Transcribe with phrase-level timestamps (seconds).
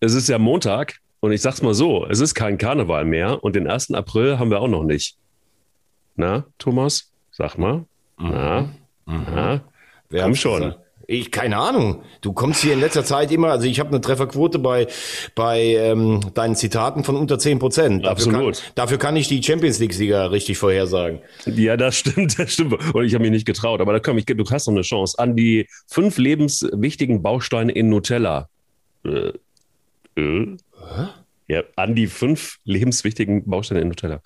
[0.00, 3.54] es ist ja Montag und ich sag's mal so, es ist kein Karneval mehr und
[3.54, 3.92] den 1.
[3.92, 5.16] April haben wir auch noch nicht.
[6.16, 7.10] Na, Thomas?
[7.30, 7.84] Sag mal.
[8.18, 8.30] Mhm.
[8.30, 8.60] Na,
[9.06, 9.26] mhm.
[9.34, 9.60] na,
[10.08, 10.62] Wer komm schon.
[10.62, 10.80] Gesagt?
[11.06, 12.04] Ich, keine Ahnung.
[12.20, 14.86] Du kommst hier in letzter Zeit immer, also ich habe eine Trefferquote bei,
[15.34, 18.04] bei ähm, deinen Zitaten von unter 10 Prozent.
[18.04, 18.62] Dafür Absolut.
[18.62, 21.18] Kann, dafür kann ich die Champions League-Sieger richtig vorhersagen.
[21.46, 22.94] Ja, das stimmt, das stimmt.
[22.94, 23.80] Und ich habe mich nicht getraut.
[23.80, 25.18] Aber da komm, ich, du hast noch eine Chance.
[25.18, 28.48] An die fünf lebenswichtigen Bausteine in Nutella.
[29.04, 29.32] Äh,
[30.20, 31.06] äh?
[31.48, 34.20] Ja, an die fünf lebenswichtigen Bausteine in Nutella.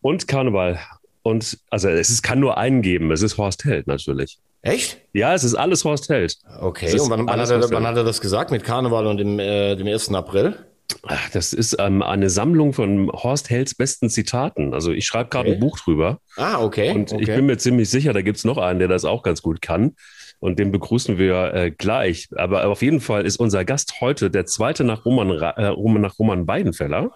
[0.00, 0.78] Und Karneval.
[1.22, 3.10] Und also es ist, kann nur einen geben.
[3.10, 4.38] Es ist Horst Held natürlich.
[4.62, 4.98] Echt?
[5.12, 6.38] Ja, es ist alles Horst Held.
[6.60, 9.38] Okay, und wann, wann, hat er, wann, hat er, das gesagt mit Karneval und dem,
[9.40, 10.14] äh, dem 1.
[10.14, 10.56] April?
[11.04, 14.74] Ach, das ist ähm, eine Sammlung von Horst Helds besten Zitaten.
[14.74, 15.56] Also ich schreibe gerade okay.
[15.56, 16.18] ein Buch drüber.
[16.36, 16.92] Ah, okay.
[16.92, 17.22] Und okay.
[17.22, 19.60] ich bin mir ziemlich sicher, da gibt es noch einen, der das auch ganz gut
[19.62, 19.96] kann.
[20.42, 22.26] Und den begrüßen wir äh, gleich.
[22.34, 26.48] Aber auf jeden Fall ist unser Gast heute der zweite nach Roman, äh, nach Roman
[26.48, 27.12] Weidenfeller.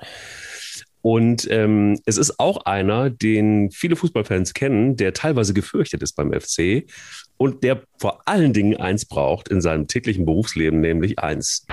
[1.03, 6.33] Und ähm, es ist auch einer, den viele Fußballfans kennen, der teilweise gefürchtet ist beim
[6.33, 6.85] FC
[7.37, 11.67] und der vor allen Dingen eins braucht in seinem täglichen Berufsleben, nämlich eins.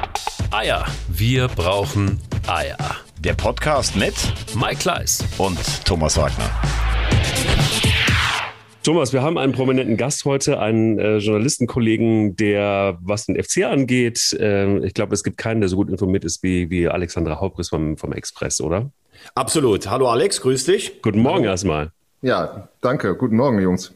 [0.49, 0.87] Eier.
[1.07, 2.95] Wir brauchen Eier.
[3.19, 4.15] Der Podcast mit
[4.55, 6.49] Mike Kleiss und Thomas Wagner.
[8.83, 14.35] Thomas, wir haben einen prominenten Gast heute, einen äh, Journalistenkollegen, der, was den FC angeht,
[14.37, 17.69] äh, ich glaube, es gibt keinen, der so gut informiert ist wie, wie Alexandra Hauptris
[17.69, 18.91] vom, vom Express, oder?
[19.35, 19.89] Absolut.
[19.89, 21.01] Hallo Alex, grüß dich.
[21.01, 21.93] Guten Morgen erstmal.
[22.23, 23.17] Ja, danke.
[23.17, 23.93] Guten Morgen, Jungs.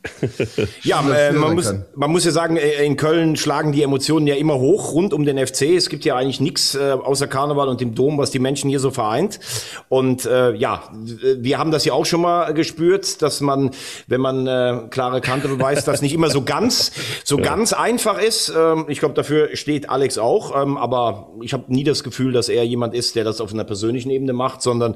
[0.83, 4.35] ja, äh, man, muss, man muss ja sagen, äh, in Köln schlagen die Emotionen ja
[4.35, 5.61] immer hoch rund um den FC.
[5.77, 8.81] Es gibt ja eigentlich nichts äh, außer Karneval und dem Dom, was die Menschen hier
[8.81, 9.39] so vereint.
[9.87, 10.91] Und äh, ja,
[11.37, 13.71] wir haben das ja auch schon mal gespürt, dass man,
[14.07, 16.91] wenn man äh, klare Kante beweist, das nicht immer so ganz,
[17.23, 17.45] so ja.
[17.45, 18.53] ganz einfach ist.
[18.53, 20.61] Ähm, ich glaube, dafür steht Alex auch.
[20.61, 23.63] Ähm, aber ich habe nie das Gefühl, dass er jemand ist, der das auf einer
[23.63, 24.95] persönlichen Ebene macht, sondern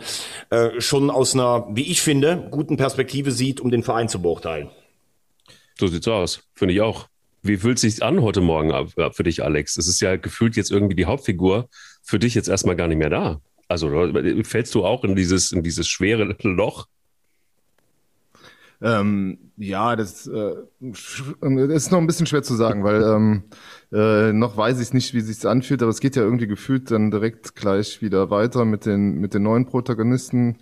[0.50, 4.22] äh, schon aus einer, wie ich finde, guten Perspektive Perspektive sieht, um den Verein zu
[4.22, 4.70] beurteilen.
[5.78, 7.08] So sieht's aus, finde ich auch.
[7.44, 8.72] Wie fühlt es sich an heute Morgen
[9.14, 9.78] für dich, Alex?
[9.78, 11.70] Es ist ja gefühlt jetzt irgendwie die Hauptfigur
[12.04, 13.42] für dich jetzt erstmal gar nicht mehr da.
[13.68, 13.90] Also
[14.44, 16.88] fällst du auch in dieses, in dieses schwere Loch?
[18.84, 23.44] Ähm, ja, das, äh, das ist noch ein bisschen schwer zu sagen, weil ähm,
[23.92, 26.90] äh, noch weiß ich nicht, wie es sich anfühlt, aber es geht ja irgendwie gefühlt
[26.90, 30.58] dann direkt gleich wieder weiter mit den mit den neuen Protagonisten,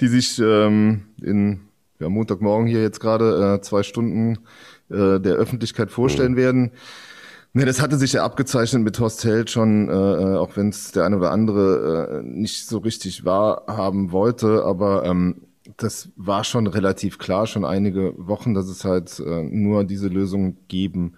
[0.00, 1.69] die sich ähm, in
[2.00, 4.38] ja, Montagmorgen hier jetzt gerade äh, zwei Stunden
[4.88, 6.36] äh, der Öffentlichkeit vorstellen mhm.
[6.36, 6.70] werden.
[7.52, 10.92] Ne, das hatte sich ja abgezeichnet mit Horst Held schon, äh, äh auch wenn es
[10.92, 15.42] der eine oder andere äh, nicht so richtig wahrhaben wollte, aber ähm,
[15.76, 20.58] das war schon relativ klar, schon einige Wochen, dass es halt äh, nur diese Lösung
[20.68, 21.14] geben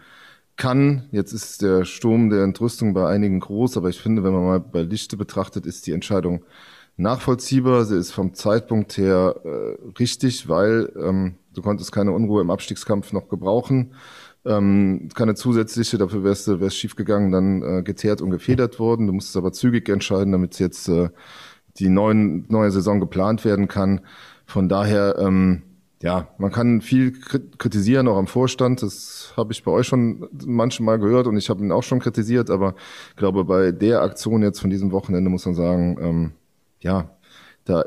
[0.57, 1.09] kann.
[1.11, 4.61] Jetzt ist der Sturm der Entrüstung bei einigen groß, aber ich finde, wenn man mal
[4.61, 6.45] bei Lichte betrachtet, ist die Entscheidung
[7.03, 7.85] nachvollziehbar.
[7.85, 13.13] Sie ist vom Zeitpunkt her äh, richtig, weil ähm, du konntest keine Unruhe im Abstiegskampf
[13.13, 13.95] noch gebrauchen.
[14.45, 19.07] Ähm, keine zusätzliche, dafür wärst du wär's schief gegangen, dann äh, geteert und gefedert worden.
[19.07, 21.11] Du musstest aber zügig entscheiden, damit jetzt äh,
[21.79, 24.01] die neuen, neue Saison geplant werden kann.
[24.47, 25.63] Von daher, ähm,
[26.03, 28.83] ja, man kann viel kritisieren, auch am Vorstand.
[28.83, 32.51] Das habe ich bei euch schon manchmal gehört und ich habe ihn auch schon kritisiert.
[32.51, 32.75] Aber
[33.11, 36.33] ich glaube, bei der Aktion jetzt von diesem Wochenende muss man sagen, ähm,
[36.83, 37.11] ja,
[37.65, 37.85] da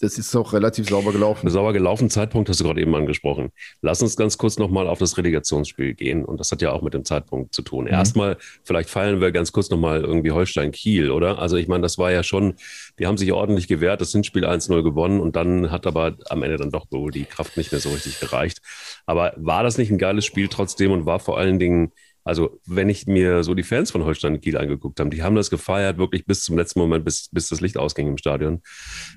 [0.00, 1.50] das ist auch relativ sauber gelaufen.
[1.50, 3.50] Sauber gelaufen, Zeitpunkt hast du gerade eben angesprochen.
[3.82, 6.24] Lass uns ganz kurz nochmal auf das Relegationsspiel gehen.
[6.24, 7.84] Und das hat ja auch mit dem Zeitpunkt zu tun.
[7.84, 7.90] Mhm.
[7.90, 11.38] Erstmal, vielleicht feiern wir ganz kurz nochmal irgendwie Holstein-Kiel, oder?
[11.38, 12.54] Also ich meine, das war ja schon,
[12.98, 16.58] die haben sich ordentlich gewehrt, das Hinspiel 1-0 gewonnen und dann hat aber am Ende
[16.58, 18.60] dann doch wohl die Kraft nicht mehr so richtig gereicht.
[19.06, 21.92] Aber war das nicht ein geiles Spiel trotzdem und war vor allen Dingen
[22.28, 25.48] also, wenn ich mir so die Fans von Holstein Kiel angeguckt habe, die haben das
[25.48, 28.60] gefeiert, wirklich bis zum letzten Moment, bis, bis das Licht ausging im Stadion.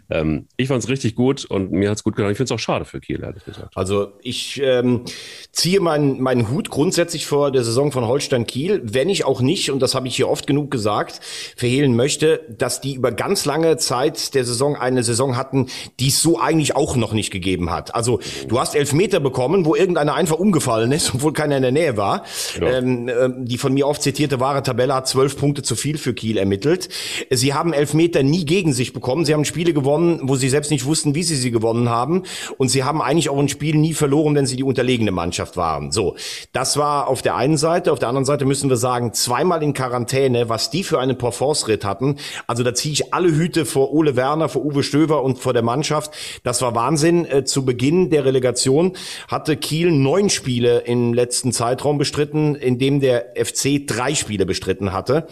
[0.09, 2.31] Ähm, ich fand es richtig gut und mir hat es gut getan.
[2.31, 3.75] Ich finde es auch schade für Kiel, ehrlich gesagt.
[3.75, 5.03] Also, ich ähm,
[5.51, 9.71] ziehe meinen meinen Hut grundsätzlich vor der Saison von Holstein Kiel, wenn ich auch nicht,
[9.71, 11.19] und das habe ich hier oft genug gesagt,
[11.57, 15.67] verhehlen möchte, dass die über ganz lange Zeit der Saison eine Saison hatten,
[15.99, 17.93] die es so eigentlich auch noch nicht gegeben hat.
[17.93, 21.73] Also, du hast elf Meter bekommen, wo irgendeiner einfach umgefallen ist, obwohl keiner in der
[21.73, 22.23] Nähe war.
[22.55, 22.67] Genau.
[22.67, 26.13] Ähm, äh, die von mir oft zitierte wahre Tabelle hat zwölf Punkte zu viel für
[26.13, 26.89] Kiel ermittelt.
[27.29, 29.25] Sie haben Elfmeter nie gegen sich bekommen.
[29.25, 32.23] Sie haben Spiele gewonnen, wo sie selbst nicht wussten, wie sie sie gewonnen haben.
[32.57, 35.91] Und sie haben eigentlich auch ein Spiel nie verloren, wenn sie die unterlegene Mannschaft waren.
[35.91, 36.15] So,
[36.53, 37.91] das war auf der einen Seite.
[37.91, 41.85] Auf der anderen Seite müssen wir sagen, zweimal in Quarantäne, was die für einen Parforce-Ritt
[41.85, 42.17] hatten.
[42.47, 45.63] Also da ziehe ich alle Hüte vor Ole Werner, vor Uwe Stöver und vor der
[45.63, 46.13] Mannschaft.
[46.43, 47.25] Das war Wahnsinn.
[47.25, 48.93] Äh, zu Beginn der Relegation
[49.27, 54.93] hatte Kiel neun Spiele im letzten Zeitraum bestritten, in dem der FC drei Spiele bestritten
[54.93, 55.27] hatte.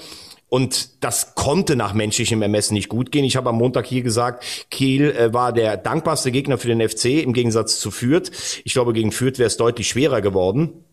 [0.50, 3.23] Und das konnte nach menschlichem Ermessen nicht gut gehen.
[3.23, 7.23] Ich habe am Montag hier gesagt, Kiel äh, war der dankbarste Gegner für den FC
[7.23, 8.31] im Gegensatz zu Fürth.
[8.65, 10.83] Ich glaube, gegen Fürth wäre es deutlich schwerer geworden.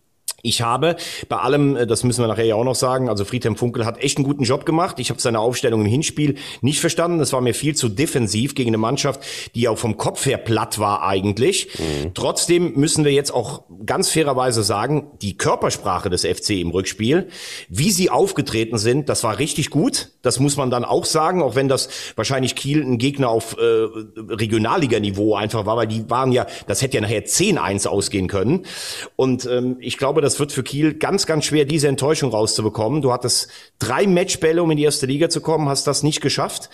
[0.43, 0.97] Ich habe
[1.29, 4.03] bei allem, äh, das müssen wir nachher ja auch noch sagen, also Friedhelm Funkel hat
[4.03, 4.99] echt einen guten Job gemacht.
[4.99, 7.19] Ich habe seine Aufstellung im Hinspiel nicht verstanden.
[7.19, 9.21] Das war mir viel zu defensiv gegen eine Mannschaft,
[9.55, 11.69] die auch vom Kopf her platt war eigentlich.
[11.79, 12.15] Mhm.
[12.15, 17.29] Trotzdem müssen wir jetzt auch ganz fairerweise sagen, die Körpersprache des FC im Rückspiel,
[17.69, 20.11] wie sie aufgetreten sind, das war richtig gut.
[20.23, 23.63] Das muss man dann auch sagen, auch wenn das wahrscheinlich Kiel ein Gegner auf äh,
[23.63, 28.67] Regionalliganiveau einfach war, weil die waren ja, das hätte ja nachher 10-1 ausgehen können.
[29.17, 33.01] Und ähm, ich glaube, das wird für Kiel ganz, ganz schwer, diese Enttäuschung rauszubekommen.
[33.01, 36.69] Du hattest drei Matchbälle, um in die erste Liga zu kommen, hast das nicht geschafft.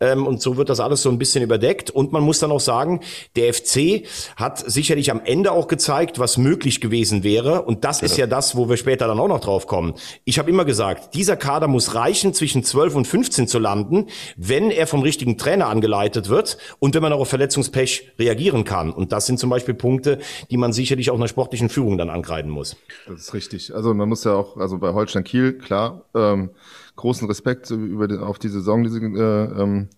[0.00, 1.90] Ähm, und so wird das alles so ein bisschen überdeckt.
[1.90, 3.00] Und man muss dann auch sagen,
[3.36, 4.02] der FC
[4.34, 7.62] hat sicherlich am Ende auch gezeigt, was möglich gewesen wäre.
[7.62, 8.06] Und das ja.
[8.06, 9.94] ist ja das, wo wir später dann auch noch drauf kommen.
[10.24, 14.06] Ich habe immer gesagt, dieser Kader muss reichen, zwischen 12 und 15 zu landen,
[14.36, 18.90] wenn er vom richtigen Trainer angeleitet wird und wenn man auch auf Verletzungspech reagieren kann.
[18.90, 20.18] Und das sind zum Beispiel Punkte,
[20.50, 22.76] die man sicherlich auch einer sportlichen Führung dann ankreiden muss.
[23.06, 23.74] Das ist richtig.
[23.74, 26.50] Also man muss ja auch, also bei Holstein Kiel, klar, ähm,
[26.96, 29.88] großen Respekt über die, auf die Saison, die sie äh, ähm,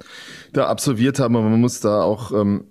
[0.53, 2.65] da absolviert haben, aber man muss da auch ähm,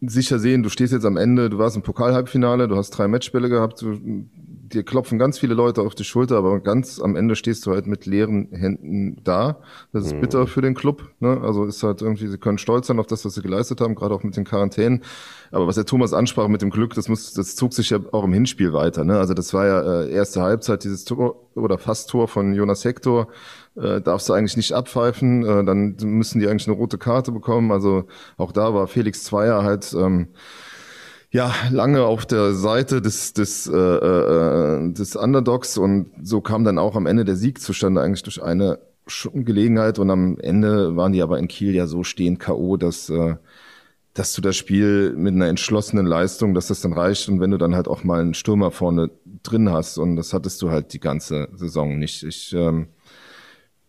[0.00, 3.48] sicher sehen, du stehst jetzt am Ende, du warst im Pokalhalbfinale, du hast drei Matchspiele
[3.48, 4.26] gehabt, du,
[4.72, 7.86] dir klopfen ganz viele Leute auf die Schulter, aber ganz am Ende stehst du halt
[7.86, 9.60] mit leeren Händen da.
[9.92, 10.20] Das ist mhm.
[10.20, 11.10] bitter für den Club.
[11.20, 11.40] Ne?
[11.42, 14.14] Also ist halt irgendwie, sie können stolz sein auf das, was sie geleistet haben, gerade
[14.14, 15.02] auch mit den Quarantänen.
[15.50, 18.24] Aber was der Thomas ansprach mit dem Glück, das muss, das zog sich ja auch
[18.24, 19.04] im Hinspiel weiter.
[19.04, 19.18] Ne?
[19.18, 23.28] Also das war ja äh, erste Halbzeit, dieses Tor oder fast Tor von Jonas Hector.
[23.74, 27.72] Äh, darfst du eigentlich nicht abpfeifen, äh, dann müssen die eigentlich eine rote Karte bekommen.
[27.72, 28.04] Also
[28.36, 30.28] auch da war Felix Zweier halt ähm,
[31.32, 36.78] ja lange auf der Seite des des äh, äh, des Underdogs und so kam dann
[36.78, 38.78] auch am Ende der Sieg zustande eigentlich durch eine
[39.34, 43.36] Gelegenheit und am Ende waren die aber in Kiel ja so stehend KO, dass äh,
[44.14, 47.56] dass du das Spiel mit einer entschlossenen Leistung, dass das dann reicht und wenn du
[47.56, 49.10] dann halt auch mal einen Stürmer vorne
[49.42, 52.22] drin hast und das hattest du halt die ganze Saison nicht.
[52.24, 52.88] Ich ähm,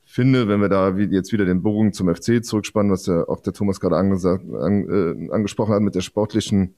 [0.05, 3.51] finde, wenn wir da jetzt wieder den Bogen zum FC zurückspannen, was ja auch der
[3.51, 6.75] Thomas gerade angesagt, an, äh, angesprochen hat mit der sportlichen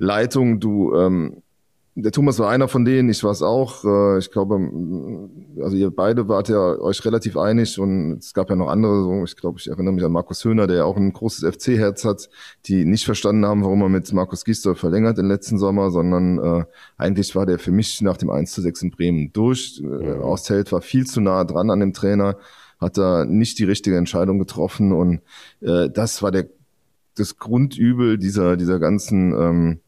[0.00, 0.60] Leitung.
[0.60, 1.42] Du, ähm,
[1.94, 3.84] der Thomas war einer von denen, ich war es auch.
[3.84, 4.58] Äh, ich glaube,
[5.60, 9.24] also ihr beide wart ja euch relativ einig und es gab ja noch andere, so,
[9.24, 12.30] ich glaube, ich erinnere mich an Markus Höhner, der ja auch ein großes FC-Herz hat,
[12.66, 16.64] die nicht verstanden haben, warum er mit Markus Gisdol verlängert den letzten Sommer, sondern äh,
[16.96, 19.82] eigentlich war der für mich nach dem 1 zu 6 in Bremen durch.
[19.82, 20.22] Äh, mhm.
[20.22, 22.36] Ausheld war viel zu nah dran an dem Trainer,
[22.80, 25.20] hat da nicht die richtige Entscheidung getroffen und
[25.60, 26.46] äh, das war der
[27.16, 29.80] das Grundübel dieser, dieser ganzen ähm,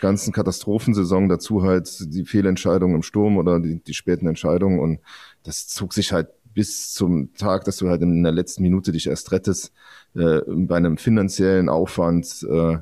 [0.00, 4.80] ganzen Katastrophensaison dazu halt die Fehlentscheidung im Sturm oder die, die späten Entscheidungen.
[4.80, 5.00] Und
[5.42, 9.06] das zog sich halt bis zum Tag, dass du halt in der letzten Minute dich
[9.06, 9.72] erst rettest,
[10.14, 12.78] äh, bei einem finanziellen Aufwand, äh,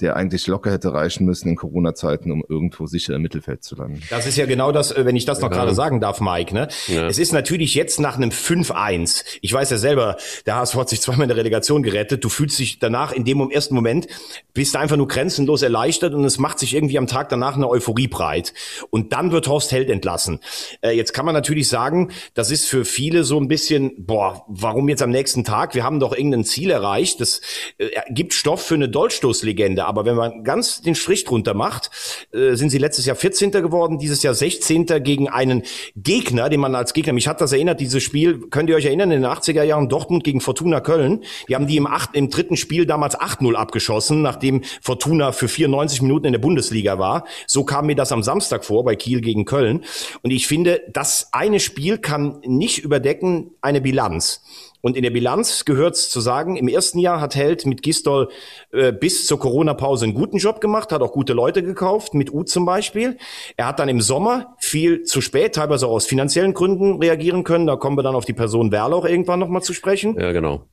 [0.00, 4.02] der eigentlich locker hätte reichen müssen in Corona-Zeiten, um irgendwo sicher im Mittelfeld zu landen.
[4.10, 5.56] Das ist ja genau das, äh, wenn ich das noch ja.
[5.56, 6.52] gerade sagen darf, Mike.
[6.52, 6.68] Ne?
[6.88, 7.06] Ja.
[7.06, 9.24] Es ist natürlich jetzt nach einem 5-1.
[9.40, 12.24] Ich weiß ja selber, der HSV hat sich zweimal in der Relegation gerettet.
[12.24, 14.08] Du fühlst dich danach in dem ersten Moment,
[14.52, 17.68] bist du einfach nur grenzenlos erleichtert und es macht sich irgendwie am Tag danach eine
[17.68, 18.52] Euphorie breit.
[18.90, 20.40] Und dann wird Horst Held entlassen.
[20.80, 24.88] Äh, jetzt kann man natürlich sagen, das ist für viele so ein bisschen, boah, warum
[24.88, 25.74] jetzt am nächsten Tag?
[25.74, 27.20] Wir haben doch irgendein Ziel erreicht.
[27.20, 27.40] Das
[27.78, 29.83] äh, gibt Stoff für eine Dolchstoßlegende.
[29.84, 31.90] Aber wenn man ganz den Strich drunter macht,
[32.32, 33.50] äh, sind sie letztes Jahr 14.
[33.50, 34.86] geworden, dieses Jahr 16.
[35.02, 35.62] gegen einen
[35.96, 39.10] Gegner, den man als Gegner, mich hat das erinnert, dieses Spiel, könnt ihr euch erinnern,
[39.10, 41.22] in den 80er Jahren Dortmund gegen Fortuna Köln.
[41.48, 46.02] Die haben die im, acht, im dritten Spiel damals 8-0 abgeschossen, nachdem Fortuna für 94
[46.02, 47.24] Minuten in der Bundesliga war.
[47.46, 49.84] So kam mir das am Samstag vor bei Kiel gegen Köln.
[50.22, 54.42] Und ich finde, das eine Spiel kann nicht überdecken eine Bilanz.
[54.84, 58.28] Und in der Bilanz gehört es zu sagen, im ersten Jahr hat Held mit Gistol
[58.70, 62.42] äh, bis zur Corona-Pause einen guten Job gemacht, hat auch gute Leute gekauft, mit U
[62.42, 63.16] zum Beispiel.
[63.56, 67.66] Er hat dann im Sommer viel zu spät, teilweise auch aus finanziellen Gründen reagieren können.
[67.66, 70.20] Da kommen wir dann auf die Person Werle auch irgendwann nochmal zu sprechen.
[70.20, 70.66] Ja, genau.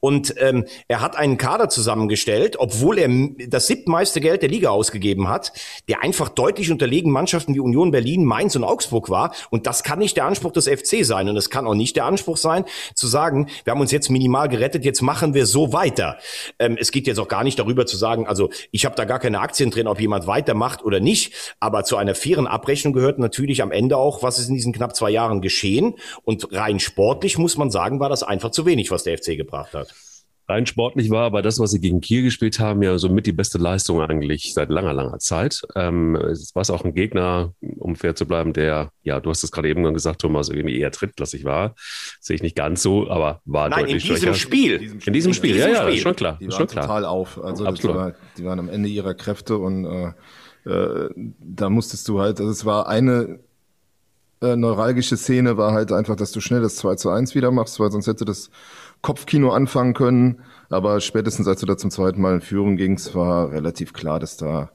[0.00, 3.08] Und ähm, er hat einen Kader zusammengestellt, obwohl er
[3.48, 5.52] das siebtmeiste Geld der Liga ausgegeben hat,
[5.88, 9.32] der einfach deutlich unterlegen Mannschaften wie Union Berlin, Mainz und Augsburg war.
[9.50, 11.28] Und das kann nicht der Anspruch des FC sein.
[11.28, 12.64] Und es kann auch nicht der Anspruch sein,
[12.94, 16.18] zu sagen, wir haben uns jetzt minimal gerettet, jetzt machen wir so weiter.
[16.58, 19.18] Ähm, es geht jetzt auch gar nicht darüber zu sagen, also ich habe da gar
[19.20, 21.54] keine Aktien drin, ob jemand weitermacht oder nicht.
[21.60, 24.94] Aber zu einer fairen Abrechnung gehört natürlich am Ende auch, was ist in diesen knapp
[24.96, 25.94] zwei Jahren geschehen.
[26.24, 29.52] Und rein sportlich muss man sagen, war das einfach zu wenig, was der FC gebracht
[29.52, 30.11] gebracht hat.
[30.48, 33.58] Rein sportlich war aber das, was sie gegen Kiel gespielt haben, ja somit die beste
[33.58, 35.62] Leistung eigentlich seit langer, langer Zeit.
[35.76, 39.52] Ähm, es war auch ein Gegner, um fair zu bleiben, der, ja, du hast es
[39.52, 41.74] gerade eben gesagt, Thomas, irgendwie eher drittklassig war.
[42.20, 44.34] Sehe ich nicht ganz so, aber war Nein, deutlich in diesem schwächer.
[44.34, 44.98] Spiel.
[45.04, 45.94] In diesem Spiel, In ja, diesem ja, Spiel.
[45.96, 46.38] ist schon klar.
[46.40, 46.86] Die waren schon klar.
[46.86, 47.42] total auf.
[47.42, 47.96] Also Absolut.
[47.96, 50.12] war, die waren am Ende ihrer Kräfte und äh,
[50.64, 53.40] äh, da musstest du halt, also es war eine
[54.40, 57.78] äh, neuralgische Szene, war halt einfach, dass du schnell das 2 zu 1 wieder machst,
[57.80, 58.50] weil sonst hätte das
[59.02, 60.40] Kopfkino anfangen können.
[60.70, 64.36] Aber spätestens als du da zum zweiten Mal in Führung gingst, war relativ klar, dass
[64.36, 64.70] da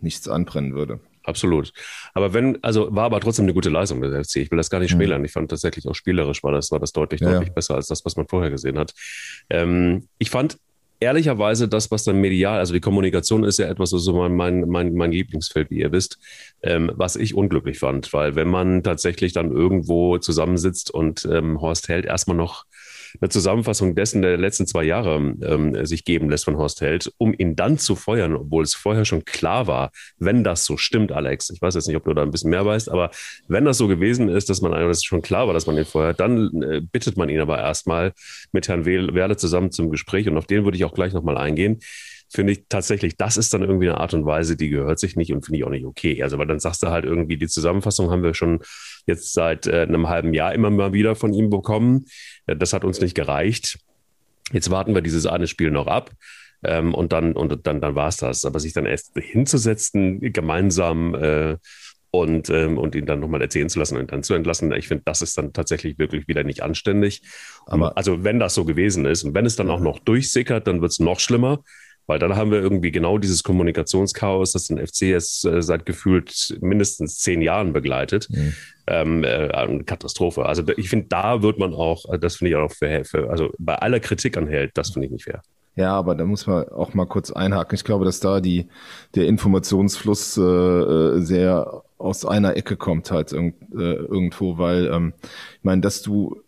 [0.00, 1.00] nichts anbrennen würde.
[1.24, 1.72] Absolut.
[2.14, 4.36] Aber wenn, also war aber trotzdem eine gute Leistung der FC.
[4.36, 4.96] Ich will das gar nicht Mhm.
[4.96, 5.24] schmälern.
[5.24, 8.04] Ich fand tatsächlich auch spielerisch war das, war das deutlich, Ja, deutlich besser als das,
[8.06, 8.94] was man vorher gesehen hat.
[9.50, 10.56] Ähm, ich fand
[11.00, 14.94] ehrlicherweise das, was dann medial, also die Kommunikation ist ja etwas, so mein, mein, mein,
[14.94, 16.18] mein Lieblingsfeld, wie ihr wisst,
[16.62, 21.88] ähm, was ich unglücklich fand, weil wenn man tatsächlich dann irgendwo zusammensitzt und ähm, Horst
[21.88, 22.64] Held erstmal noch
[23.20, 27.34] eine Zusammenfassung dessen der letzten zwei Jahre ähm, sich geben lässt von Horst Held, um
[27.36, 31.50] ihn dann zu feuern, obwohl es vorher schon klar war, wenn das so stimmt, Alex.
[31.50, 33.10] Ich weiß jetzt nicht, ob du da ein bisschen mehr weißt, aber
[33.48, 35.84] wenn das so gewesen ist, dass man dass es schon klar war, dass man ihn
[35.84, 38.12] feuert, dann äh, bittet man ihn aber erstmal
[38.52, 41.80] mit Herrn Werle zusammen zum Gespräch und auf den würde ich auch gleich nochmal eingehen.
[42.30, 45.32] Finde ich tatsächlich, das ist dann irgendwie eine Art und Weise, die gehört sich nicht
[45.32, 46.22] und finde ich auch nicht okay.
[46.22, 48.60] Also, weil dann sagst du halt irgendwie, die Zusammenfassung haben wir schon
[49.06, 52.04] jetzt seit äh, einem halben Jahr immer mal wieder von ihm bekommen.
[52.46, 53.78] Äh, Das hat uns nicht gereicht.
[54.52, 56.10] Jetzt warten wir dieses eine Spiel noch ab.
[56.64, 58.44] Ähm, und dann, und dann, dann war es das.
[58.44, 61.56] Aber sich dann erst hinzusetzen, gemeinsam äh,
[62.10, 65.04] und, ähm, und ihn dann nochmal erzählen zu lassen und dann zu entlassen, ich finde,
[65.04, 67.22] das ist dann tatsächlich wirklich wieder nicht anständig.
[67.66, 70.80] Aber- also wenn das so gewesen ist und wenn es dann auch noch durchsickert, dann
[70.80, 71.62] wird es noch schlimmer.
[72.08, 76.56] Weil dann haben wir irgendwie genau dieses Kommunikationschaos, das den FC jetzt äh, seit gefühlt
[76.60, 78.28] mindestens zehn Jahren begleitet.
[78.86, 80.46] Ähm, äh, eine Katastrophe.
[80.46, 83.50] Also ich finde, da wird man auch, äh, das finde ich auch für, für, also
[83.58, 85.42] bei aller Kritik an Held, das finde ich nicht fair.
[85.76, 87.74] Ja, aber da muss man auch mal kurz einhaken.
[87.76, 88.68] Ich glaube, dass da die,
[89.14, 95.12] der Informationsfluss äh, äh, sehr aus einer Ecke kommt halt irgend, äh, irgendwo, weil ähm,
[95.22, 96.40] ich meine, dass du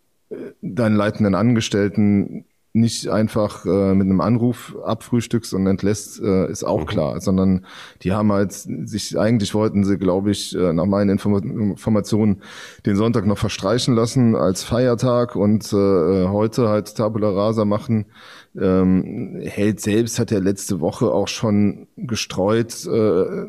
[0.61, 6.85] deinen leitenden Angestellten nicht einfach äh, mit einem Anruf abfrühstückst und entlässt, äh, ist auch
[6.85, 7.65] klar, sondern
[8.01, 12.41] die haben halt sich, eigentlich wollten sie, glaube ich, äh, nach meinen Inform Informationen
[12.85, 18.05] den Sonntag noch verstreichen lassen als Feiertag und äh, heute halt Tabula Rasa machen.
[18.55, 23.45] Ähm, Held selbst hat ja letzte Woche auch schon gestreut, äh,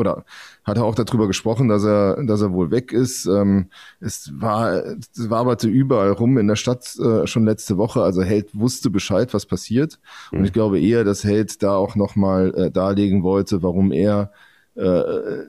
[0.00, 0.24] oder
[0.64, 3.26] hat er auch darüber gesprochen, dass er, dass er wohl weg ist.
[3.26, 8.02] Ähm, es war, es waberte überall rum in der Stadt äh, schon letzte Woche.
[8.02, 9.98] Also Held wusste Bescheid, was passiert.
[10.32, 14.32] Und ich glaube eher, dass Held da auch nochmal äh, darlegen wollte, warum er
[14.74, 15.44] äh,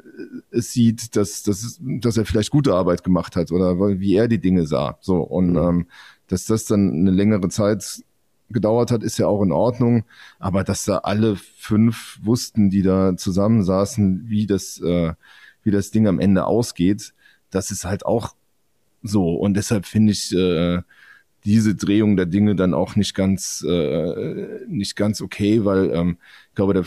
[0.51, 4.41] es sieht, dass, dass, dass er vielleicht gute Arbeit gemacht hat oder wie er die
[4.41, 4.97] Dinge sah.
[5.01, 5.87] So und ähm,
[6.27, 8.03] dass das dann eine längere Zeit
[8.51, 10.03] gedauert hat, ist ja auch in Ordnung.
[10.39, 15.13] Aber dass da alle fünf wussten, die da zusammensaßen, wie das, äh,
[15.63, 17.13] wie das Ding am Ende ausgeht,
[17.49, 18.35] das ist halt auch
[19.03, 19.35] so.
[19.35, 20.81] Und deshalb finde ich äh,
[21.43, 26.17] diese Drehung der Dinge dann auch nicht ganz, äh, nicht ganz okay, weil ähm,
[26.49, 26.85] ich glaube, der,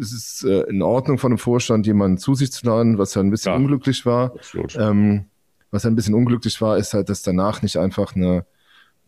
[0.00, 3.22] es ist äh, in Ordnung von dem Vorstand, jemanden zu sich zu laden, was ja
[3.22, 3.56] ein bisschen Ja.
[3.58, 4.32] unglücklich war.
[4.76, 5.24] Ähm,
[5.70, 8.46] was ein bisschen unglücklich war, ist halt, dass danach nicht einfach eine,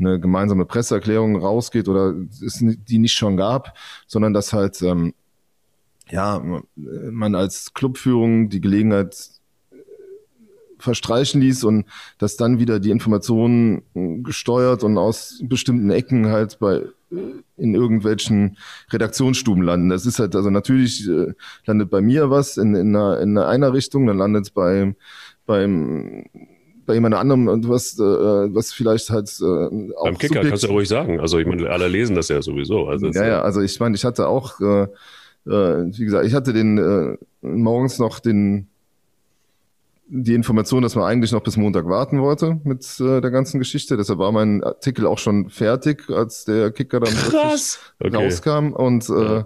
[0.00, 2.14] eine gemeinsame Presseerklärung rausgeht oder
[2.44, 3.76] es die nicht schon gab,
[4.06, 5.14] sondern dass halt ähm,
[6.10, 6.42] ja
[6.76, 9.30] man als Clubführung die Gelegenheit
[9.70, 9.76] äh,
[10.78, 11.84] verstreichen ließ und
[12.18, 13.82] dass dann wieder die Informationen
[14.24, 18.56] gesteuert und aus bestimmten Ecken halt bei äh, in irgendwelchen
[18.90, 19.90] Redaktionsstuben landen.
[19.90, 21.34] Das ist halt, also natürlich äh,
[21.66, 24.94] landet bei mir was in, in, einer, in einer Richtung, dann landet es bei,
[25.44, 26.24] beim
[26.86, 30.68] bei jemand anderem und was, äh, was vielleicht halt äh, auch Beim Kicker kannst du
[30.68, 31.20] ja ruhig sagen.
[31.20, 32.86] Also ich meine, alle lesen das ja sowieso.
[32.86, 34.88] Also ja, ja, also ich meine, ich hatte auch, äh, äh,
[35.46, 38.69] wie gesagt, ich hatte den äh, morgens noch den
[40.12, 43.96] die Information, dass man eigentlich noch bis Montag warten wollte mit äh, der ganzen Geschichte.
[43.96, 48.16] Deshalb war mein Artikel auch schon fertig, als der Kicker dann wirklich Okay.
[48.16, 48.72] rauskam.
[48.72, 49.38] Und äh,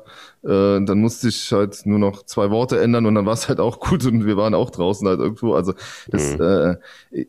[0.49, 3.61] äh, dann musste ich halt nur noch zwei Worte ändern und dann war es halt
[3.61, 5.55] auch gut und wir waren auch draußen halt irgendwo.
[5.55, 5.75] Also
[6.11, 6.77] das, äh,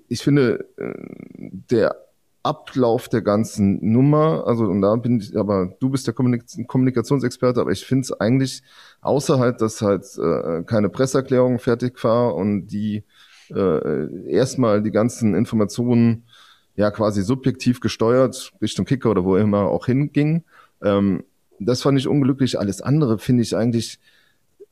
[0.07, 0.93] ich finde, äh,
[1.37, 1.97] der
[2.43, 7.59] Ablauf der ganzen Nummer, also und da bin ich, aber du bist der Kommunik Kommunikationsexperte,
[7.59, 8.61] aber ich finde es eigentlich,
[9.01, 13.03] außer halt, dass halt äh, keine Presseerklärung fertig war und die
[13.53, 16.23] äh, erstmal die ganzen Informationen
[16.75, 20.43] ja quasi subjektiv gesteuert Richtung Kicker oder wo immer auch hinging.
[20.83, 21.23] Ähm,
[21.59, 22.59] das fand ich unglücklich.
[22.59, 23.99] Alles andere finde ich eigentlich,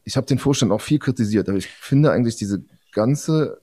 [0.04, 3.58] ich habe den Vorstand auch viel kritisiert, aber ich finde eigentlich diese ganze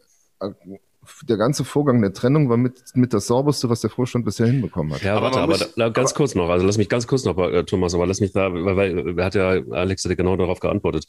[1.22, 4.94] der ganze Vorgang der Trennung war mit, mit das sauberste, was der Vorstand bisher hinbekommen
[4.94, 5.02] hat.
[5.02, 7.36] Ja, Aber warte, aber, muss- da, ganz kurz noch, also lass mich ganz kurz noch,
[7.38, 10.60] äh, Thomas, aber lass mich da, weil, weil hat ja Alex hat ja genau darauf
[10.60, 11.06] geantwortet.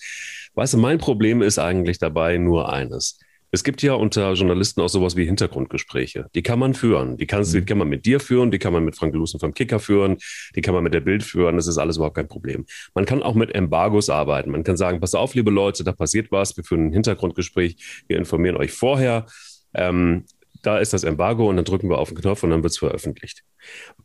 [0.55, 3.20] Weißt du, mein Problem ist eigentlich dabei nur eines.
[3.53, 6.27] Es gibt ja unter Journalisten auch sowas wie Hintergrundgespräche.
[6.36, 7.17] Die kann man führen.
[7.17, 9.53] Die, kannst, die kann man mit dir führen, die kann man mit Frank Lusen vom
[9.53, 10.17] Kicker führen,
[10.55, 11.58] die kann man mit der Bild führen.
[11.58, 12.65] Das ist alles überhaupt kein Problem.
[12.96, 14.51] Man kann auch mit Embargos arbeiten.
[14.51, 18.17] Man kann sagen, pass auf, liebe Leute, da passiert was, wir führen ein Hintergrundgespräch, wir
[18.17, 19.25] informieren euch vorher.
[19.74, 20.24] Ähm,
[20.62, 22.79] da ist das Embargo und dann drücken wir auf den Knopf und dann wird es
[22.79, 23.43] veröffentlicht.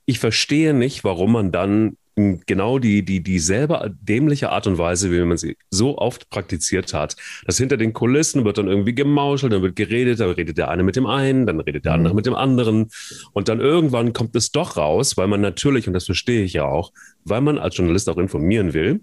[0.06, 5.20] Ich verstehe nicht, warum man dann genau die, die, dieselbe dämliche Art und Weise, wie
[5.20, 9.60] man sie so oft praktiziert hat, dass hinter den Kulissen wird dann irgendwie gemauschelt, dann
[9.60, 12.34] wird geredet, dann redet der eine mit dem einen, dann redet der andere mit dem
[12.34, 12.90] anderen
[13.32, 16.64] und dann irgendwann kommt es doch raus, weil man natürlich, und das verstehe ich ja
[16.64, 16.90] auch,
[17.24, 19.00] weil man als Journalist auch informieren will,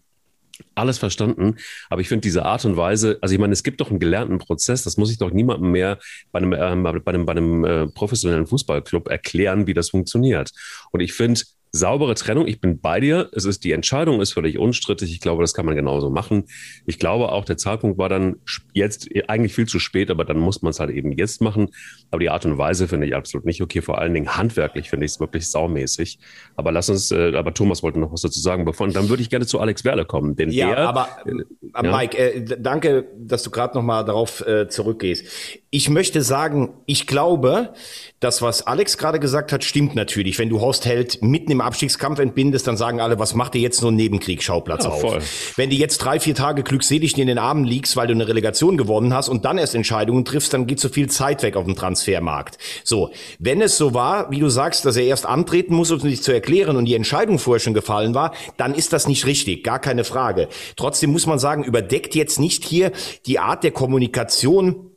[0.75, 1.57] alles verstanden.
[1.89, 4.39] Aber ich finde diese Art und Weise, also ich meine, es gibt doch einen gelernten
[4.39, 5.99] Prozess, das muss ich doch niemandem mehr
[6.31, 10.51] bei einem, ähm, bei einem, bei einem äh, professionellen Fußballclub erklären, wie das funktioniert.
[10.91, 11.41] Und ich finde,
[11.75, 15.41] saubere Trennung, ich bin bei dir, es ist, die Entscheidung ist völlig unstrittig, ich glaube,
[15.41, 16.43] das kann man genauso machen.
[16.85, 18.35] Ich glaube auch, der Zeitpunkt war dann
[18.73, 21.69] jetzt eigentlich viel zu spät, aber dann muss man es halt eben jetzt machen.
[22.11, 25.07] Aber die Art und Weise finde ich absolut nicht okay, vor allen Dingen handwerklich finde
[25.07, 26.19] ich es wirklich saumäßig.
[26.55, 29.31] Aber lass uns, äh, aber Thomas wollte noch was dazu sagen, bevor, dann würde ich
[29.31, 31.97] gerne zu Alex Werle kommen, denn Ja, der, aber äh, ja.
[31.97, 35.62] Mike, äh, danke, dass du gerade noch mal darauf äh, zurückgehst.
[35.75, 37.73] Ich möchte sagen, ich glaube,
[38.19, 40.37] das, was Alex gerade gesagt hat, stimmt natürlich.
[40.37, 43.81] Wenn du Horst Held mitten im Abstiegskampf entbindest, dann sagen alle, was macht ihr jetzt
[43.81, 45.01] nur einen Nebenkriegsschauplatz Ja, auf?
[45.01, 45.19] voll.
[45.55, 48.77] Wenn du jetzt drei, vier Tage glückselig in den Armen liegst, weil du eine Relegation
[48.77, 51.75] gewonnen hast und dann erst Entscheidungen triffst, dann geht so viel Zeit weg auf dem
[51.75, 52.59] Transfermarkt.
[52.83, 56.21] So, wenn es so war, wie du sagst, dass er erst antreten muss, um sich
[56.21, 59.79] zu erklären und die Entscheidung vorher schon gefallen war, dann ist das nicht richtig, gar
[59.79, 60.49] keine Frage.
[60.75, 62.91] Trotzdem muss man sagen, überdeckt jetzt nicht hier
[63.25, 64.91] die Art der Kommunikation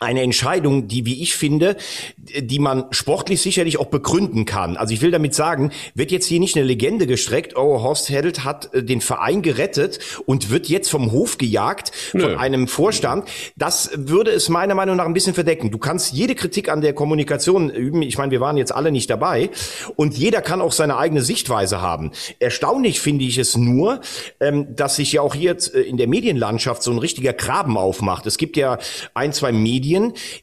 [0.00, 1.76] eine Entscheidung, die, wie ich finde,
[2.16, 4.76] die man sportlich sicherlich auch begründen kann.
[4.76, 8.44] Also ich will damit sagen, wird jetzt hier nicht eine Legende gestreckt, oh, Horst Held
[8.44, 12.36] hat äh, den Verein gerettet und wird jetzt vom Hof gejagt von Nö.
[12.36, 13.28] einem Vorstand.
[13.56, 15.70] Das würde es meiner Meinung nach ein bisschen verdecken.
[15.70, 18.02] Du kannst jede Kritik an der Kommunikation üben.
[18.02, 19.50] Ich meine, wir waren jetzt alle nicht dabei.
[19.96, 22.12] Und jeder kann auch seine eigene Sichtweise haben.
[22.38, 24.00] Erstaunlich finde ich es nur,
[24.40, 28.26] ähm, dass sich ja auch hier äh, in der Medienlandschaft so ein richtiger Graben aufmacht.
[28.26, 28.78] Es gibt ja
[29.14, 29.89] ein, zwei Medien,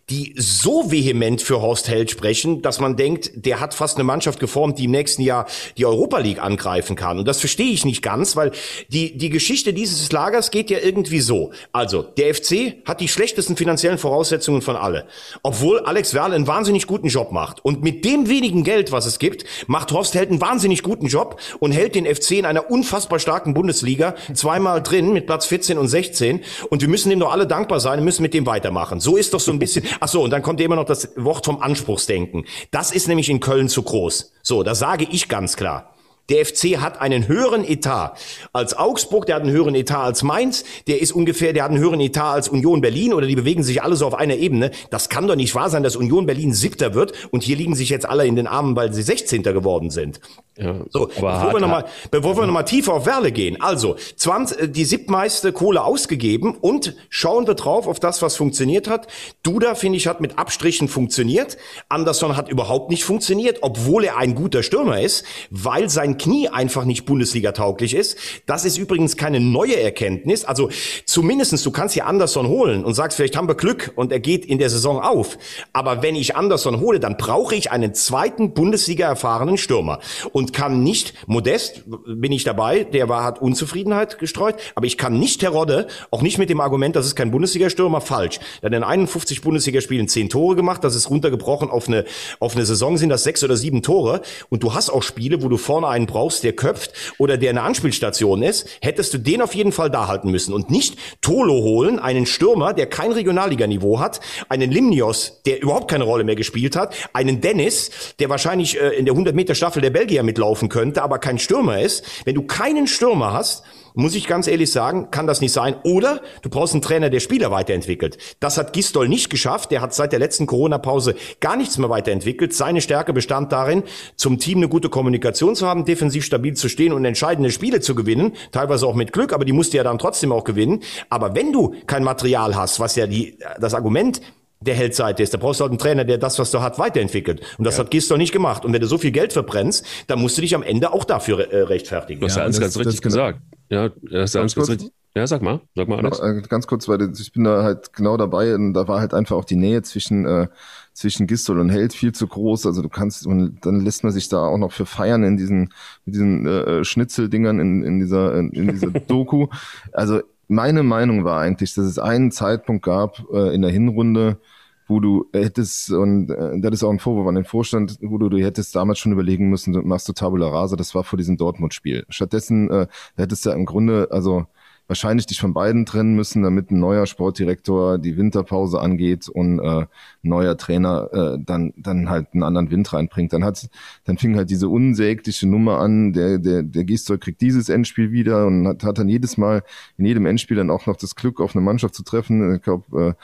[0.10, 4.40] die so vehement für Horst Held sprechen, dass man denkt, der hat fast eine Mannschaft
[4.40, 5.46] geformt, die im nächsten Jahr
[5.78, 7.20] die Europa League angreifen kann.
[7.20, 8.52] Und das verstehe ich nicht ganz, weil
[8.90, 11.52] die, die Geschichte dieses Lagers geht ja irgendwie so.
[11.72, 15.08] Also, der FC hat die schlechtesten finanziellen Voraussetzungen von alle.
[15.44, 17.64] Obwohl Alex Werle einen wahnsinnig guten Job macht.
[17.64, 21.40] Und mit dem wenigen Geld, was es gibt, macht Horst Held einen wahnsinnig guten Job
[21.60, 25.88] und hält den FC in einer unfassbar starken Bundesliga zweimal drin mit Platz 14 und
[25.88, 26.42] 16.
[26.70, 29.00] Und wir müssen dem doch alle dankbar sein und müssen mit dem weitermachen.
[29.00, 29.86] So ist doch so ein bisschen.
[30.00, 32.46] Ach so, und dann kommt immer noch das Wort vom Anspruchsdenken.
[32.72, 34.34] Das ist nämlich in Köln zu groß.
[34.42, 35.94] So, da sage ich ganz klar.
[36.30, 38.16] Der FC hat einen höheren Etat
[38.52, 41.80] als Augsburg, der hat einen höheren Etat als Mainz, der ist ungefähr, der hat einen
[41.80, 44.72] höheren Etat als Union Berlin oder die bewegen sich alle so auf einer Ebene.
[44.90, 47.88] Das kann doch nicht wahr sein, dass Union Berlin siebter wird und hier liegen sich
[47.88, 49.42] jetzt alle in den Armen, weil sie 16.
[49.42, 50.20] geworden sind.
[50.58, 53.62] Ja, So, bevor wir nochmal, bevor wir noch mal tiefer auf Werle gehen.
[53.62, 58.88] Also, 20, äh, die siebtmeiste Kohle ausgegeben und schauen wir drauf auf das, was funktioniert
[58.88, 59.08] hat.
[59.44, 61.58] Duda, finde ich, hat mit Abstrichen funktioniert.
[61.90, 66.86] Anderson hat überhaupt nicht funktioniert, obwohl er ein guter Stürmer ist, weil sein Knie einfach
[66.86, 68.18] nicht Bundesliga-tauglich ist.
[68.46, 70.44] Das ist übrigens keine neue Erkenntnis.
[70.44, 70.70] Also,
[71.06, 74.46] zumindestens du kannst hier Anderson holen und sagst, vielleicht haben wir Glück und er geht
[74.46, 75.38] in der Saison auf.
[75.74, 80.00] Aber wenn ich Anderson hole, dann brauche ich einen zweiten Bundesliga erfahrenen Stürmer
[80.32, 85.20] und kann nicht, Modest bin ich dabei, der war, hat Unzufriedenheit gestreut, aber ich kann
[85.20, 88.40] nicht Terodde, auch nicht mit dem Argument, das ist kein Bundesliga-Stürmer, falsch.
[88.62, 92.06] Der hat in 51 Bundesligaspielen 10 Tore gemacht, das ist runtergebrochen auf eine,
[92.40, 95.50] auf eine Saison sind das sechs oder sieben Tore und du hast auch Spiele, wo
[95.50, 99.56] du vorne einen brauchst, der köpft oder der eine Anspielstation ist, hättest du den auf
[99.56, 104.20] jeden Fall da halten müssen und nicht Tolo holen, einen Stürmer, der kein Regionalliganiveau hat,
[104.50, 109.06] einen Limnios, der überhaupt keine Rolle mehr gespielt hat, einen Dennis, der wahrscheinlich äh, in
[109.06, 112.06] der 100 Meter Staffel der Belgier mitlaufen könnte, aber kein Stürmer ist.
[112.26, 113.64] Wenn du keinen Stürmer hast,
[113.96, 115.76] muss ich ganz ehrlich sagen, kann das nicht sein.
[115.84, 118.20] Oder du brauchst einen Trainer, der Spieler weiterentwickelt.
[118.40, 119.72] Das hat Gistol nicht geschafft.
[119.72, 122.54] Der hat seit der letzten Corona-Pause gar nichts mehr weiterentwickelt.
[122.54, 123.82] Seine Stärke bestand darin,
[124.16, 127.96] zum Team eine gute Kommunikation zu haben, defensiv stabil zu stehen und entscheidende Spiele zu
[127.96, 128.34] gewinnen.
[128.52, 130.84] Teilweise auch mit Glück, aber die musste ja dann trotzdem auch gewinnen.
[131.10, 134.22] Aber wenn du kein Material hast, was ja die, das Argument
[134.60, 135.34] der Heldseite ist.
[135.34, 137.42] Da brauchst du halt einen Trainer, der das, was du hast, weiterentwickelt.
[137.58, 138.66] Und das hat Gistol nicht gemacht.
[138.66, 141.52] Und wenn du so viel Geld verbrennst, dann musst du dich am Ende auch dafür
[141.52, 142.20] äh, rechtfertigen.
[142.22, 143.40] Du hast ja, Ja, alles das- ganz das richtig genau- gesagt.
[143.70, 144.70] Ja, das Ganz ganz kurz.
[144.70, 144.92] richtig.
[145.16, 146.20] Ja, sag mal, sag mal alles.
[146.20, 149.36] Äh, ganz kurz, weil ich bin da halt genau dabei und da war halt einfach
[149.36, 150.48] auch die Nähe zwischen, äh,
[150.94, 152.68] zwischen Gistol und Held viel zu groß.
[152.68, 155.74] Also du kannst, und dann lässt man sich da auch noch für feiern in diesen,
[156.06, 159.48] in diesen äh, Schnitzeldingern in, in dieser, in, in dieser Doku.
[159.92, 164.40] Also meine Meinung war eigentlich, dass es einen Zeitpunkt gab äh, in der Hinrunde,
[164.88, 168.30] wo du hättest, und äh, das ist auch ein Vorwurf an den Vorstand, wo du,
[168.30, 172.06] du hättest damals schon überlegen müssen, machst du Tabula Rasa, das war vor diesem Dortmund-Spiel.
[172.10, 174.46] Stattdessen äh, hättest du ja im Grunde, also
[174.88, 179.82] wahrscheinlich dich von beiden trennen müssen, damit ein neuer Sportdirektor die Winterpause angeht und äh,
[179.82, 179.88] ein
[180.24, 183.34] neuer Trainer äh, dann dann halt einen anderen Wind reinbringt.
[183.34, 183.70] Dann hat
[184.06, 188.48] dann fing halt diese unsägliche Nummer an, der der der Gisdol kriegt dieses Endspiel wieder
[188.48, 189.64] und hat, hat dann jedes Mal
[189.98, 192.56] in jedem Endspiel dann auch noch das Glück auf eine Mannschaft zu treffen.
[192.56, 193.24] Ich glaube äh,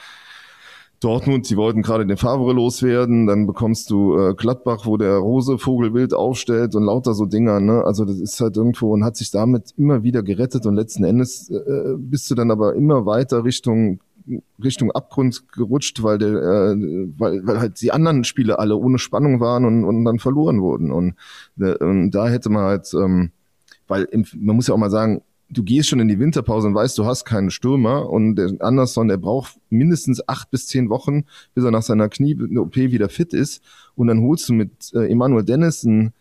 [1.04, 5.58] Dortmund, die wollten gerade den Favre loswerden, dann bekommst du äh, Gladbach, wo der Rose
[5.58, 7.84] Vogelwild aufstellt und lauter so Dinger, ne?
[7.84, 11.50] Also das ist halt irgendwo und hat sich damit immer wieder gerettet und letzten Endes
[11.50, 14.00] äh, bist du dann aber immer weiter Richtung
[14.62, 16.76] Richtung Abgrund gerutscht, weil der, äh,
[17.18, 20.90] weil, weil halt die anderen Spiele alle ohne Spannung waren und, und dann verloren wurden.
[20.90, 21.16] Und,
[21.60, 23.32] äh, und da hätte man halt, ähm,
[23.86, 26.74] weil im, man muss ja auch mal sagen, du gehst schon in die Winterpause und
[26.74, 31.24] weißt, du hast keinen Stürmer und der Anderson, der braucht mindestens acht bis zehn Wochen,
[31.54, 33.62] bis er nach seiner Knie-OP wieder fit ist.
[33.94, 36.12] Und dann holst du mit äh, Emanuel Dennis einen,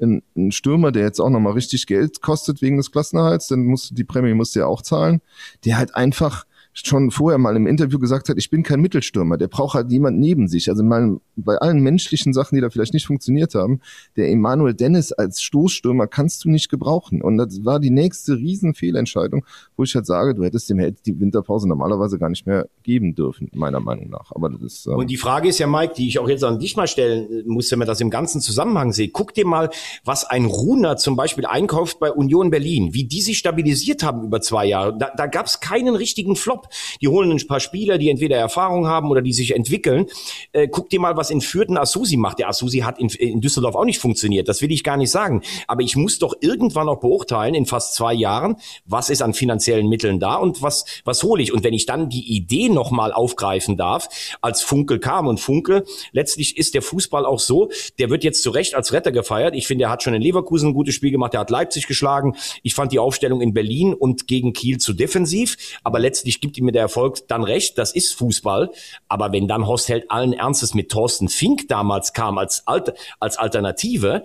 [0.00, 3.90] einen, einen Stürmer, der jetzt auch nochmal richtig Geld kostet wegen des Klassenerhalts, dann musst
[3.90, 5.20] du die Prämie musst du ja auch zahlen,
[5.64, 9.48] der halt einfach schon vorher mal im Interview gesagt hat, ich bin kein Mittelstürmer, der
[9.48, 10.68] braucht halt jemand neben sich.
[10.68, 13.80] Also mal bei allen menschlichen Sachen, die da vielleicht nicht funktioniert haben,
[14.16, 17.22] der Emanuel Dennis als Stoßstürmer kannst du nicht gebrauchen.
[17.22, 19.44] Und das war die nächste Riesenfehlentscheidung,
[19.76, 23.14] wo ich halt sage, du hättest dem Held die Winterpause normalerweise gar nicht mehr geben
[23.14, 24.32] dürfen, meiner Meinung nach.
[24.34, 26.58] Aber das ist, ähm Und die Frage ist ja, Mike, die ich auch jetzt an
[26.58, 29.12] dich mal stellen muss, wenn man das im ganzen Zusammenhang sieht.
[29.12, 29.70] Guck dir mal,
[30.04, 34.40] was ein Runer zum Beispiel einkauft bei Union Berlin, wie die sich stabilisiert haben über
[34.40, 34.96] zwei Jahre.
[34.96, 36.61] Da, da gab es keinen richtigen Flop.
[36.62, 36.68] Job.
[37.00, 40.06] Die holen ein paar Spieler, die entweder Erfahrung haben oder die sich entwickeln.
[40.52, 42.38] Äh, guck dir mal, was in Fürth Asusi macht.
[42.38, 44.48] Der Asusi hat in, in Düsseldorf auch nicht funktioniert.
[44.48, 45.42] Das will ich gar nicht sagen.
[45.66, 49.88] Aber ich muss doch irgendwann auch beurteilen, in fast zwei Jahren, was ist an finanziellen
[49.88, 51.52] Mitteln da und was, was hole ich.
[51.52, 54.08] Und wenn ich dann die Idee nochmal aufgreifen darf,
[54.40, 58.50] als Funkel kam und Funkel, letztlich ist der Fußball auch so, der wird jetzt zu
[58.50, 59.54] Recht als Retter gefeiert.
[59.54, 62.36] Ich finde, er hat schon in Leverkusen ein gutes Spiel gemacht, er hat Leipzig geschlagen.
[62.62, 66.72] Ich fand die Aufstellung in Berlin und gegen Kiel zu defensiv, aber letztlich gibt ihm
[66.72, 68.70] der Erfolg dann recht, das ist Fußball.
[69.08, 73.36] Aber wenn dann Horst Held allen Ernstes mit Thorsten Fink damals kam als, Alt als
[73.36, 74.24] Alternative,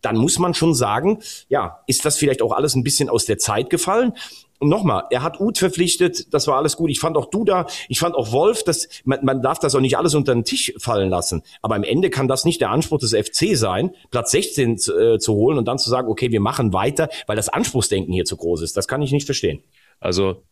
[0.00, 3.38] dann muss man schon sagen, ja, ist das vielleicht auch alles ein bisschen aus der
[3.38, 4.12] Zeit gefallen?
[4.60, 6.90] Und nochmal, er hat Uth verpflichtet, das war alles gut.
[6.90, 9.96] Ich fand auch Duda, ich fand auch Wolf, das, man, man darf das auch nicht
[9.96, 11.42] alles unter den Tisch fallen lassen.
[11.62, 15.18] Aber am Ende kann das nicht der Anspruch des FC sein, Platz 16 zu, äh,
[15.18, 18.36] zu holen und dann zu sagen, okay, wir machen weiter, weil das Anspruchsdenken hier zu
[18.36, 18.76] groß ist.
[18.76, 19.62] Das kann ich nicht verstehen.
[20.00, 20.42] Also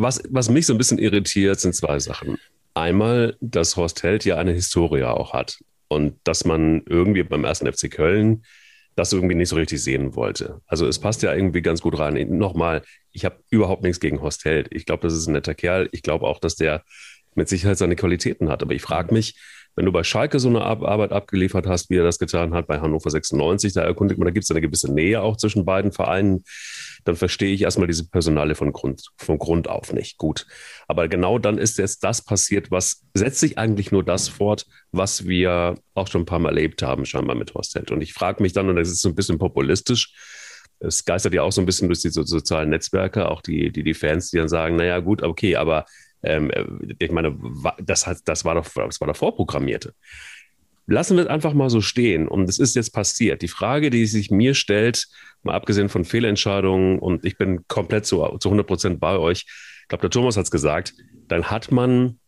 [0.00, 2.38] was, was mich so ein bisschen irritiert, sind zwei Sachen.
[2.74, 5.58] Einmal, dass Horst Held ja eine Historie auch hat
[5.88, 8.44] und dass man irgendwie beim ersten FC Köln
[8.96, 10.60] das irgendwie nicht so richtig sehen wollte.
[10.66, 12.14] Also es passt ja irgendwie ganz gut rein.
[12.36, 12.82] Nochmal,
[13.12, 14.68] ich habe überhaupt nichts gegen Horst Held.
[14.72, 15.88] Ich glaube, das ist ein netter Kerl.
[15.92, 16.84] Ich glaube auch, dass der
[17.34, 18.62] mit Sicherheit seine Qualitäten hat.
[18.62, 19.36] Aber ich frage mich,
[19.80, 22.80] wenn du bei Schalke so eine Arbeit abgeliefert hast, wie er das getan hat bei
[22.80, 26.44] Hannover 96, da erkundigt man, da gibt es eine gewisse Nähe auch zwischen beiden Vereinen,
[27.04, 30.18] dann verstehe ich erstmal diese Personale von Grund, von Grund auf nicht.
[30.18, 30.46] Gut.
[30.86, 35.26] Aber genau dann ist jetzt das passiert, was setzt sich eigentlich nur das fort, was
[35.26, 37.90] wir auch schon ein paar Mal erlebt haben, scheinbar mit Horst Held.
[37.90, 40.12] Und ich frage mich dann, und das ist so ein bisschen populistisch,
[40.78, 43.94] es geistert ja auch so ein bisschen durch die sozialen Netzwerke, auch die, die, die
[43.94, 45.86] Fans, die dann sagen, naja, gut, okay, aber
[46.22, 46.64] ähm, äh,
[46.98, 47.36] ich meine,
[47.78, 49.94] das, hat, das, war doch, das war doch vorprogrammierte.
[50.86, 52.26] Lassen wir es einfach mal so stehen.
[52.26, 53.42] Und es ist jetzt passiert.
[53.42, 55.06] Die Frage, die sich mir stellt,
[55.42, 59.46] mal abgesehen von Fehlentscheidungen, und ich bin komplett zu, zu 100 Prozent bei euch,
[59.82, 60.94] ich glaube, der Thomas hat es gesagt,
[61.28, 62.18] dann hat man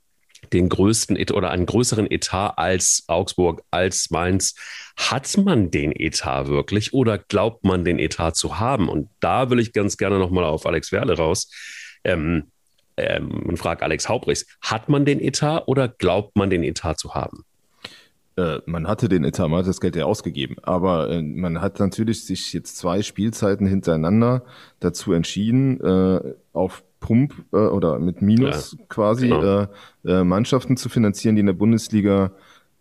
[0.52, 4.54] den größten oder einen größeren Etat als Augsburg, als Mainz.
[4.96, 8.88] Hat man den Etat wirklich oder glaubt man den Etat zu haben?
[8.88, 11.50] Und da will ich ganz gerne nochmal auf Alex Werle raus.
[12.04, 12.50] Ähm,
[12.96, 17.14] ähm, und frage Alex Haubrichs, hat man den Etat oder glaubt man den Etat zu
[17.14, 17.44] haben?
[18.36, 21.78] Äh, man hatte den Etat, man hat das Geld ja ausgegeben, aber äh, man hat
[21.80, 24.42] natürlich sich jetzt zwei Spielzeiten hintereinander
[24.80, 29.66] dazu entschieden, äh, auf Pump oder mit Minus ja, quasi genau.
[30.04, 32.30] Mannschaften zu finanzieren, die in der Bundesliga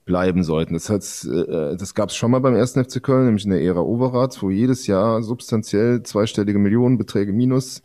[0.05, 0.73] bleiben sollten.
[0.73, 3.61] Das, hat's, äh, das gab es schon mal beim ersten FC Köln, nämlich in der
[3.61, 7.81] Ära Overath, wo jedes Jahr substanziell zweistellige Millionenbeträge minus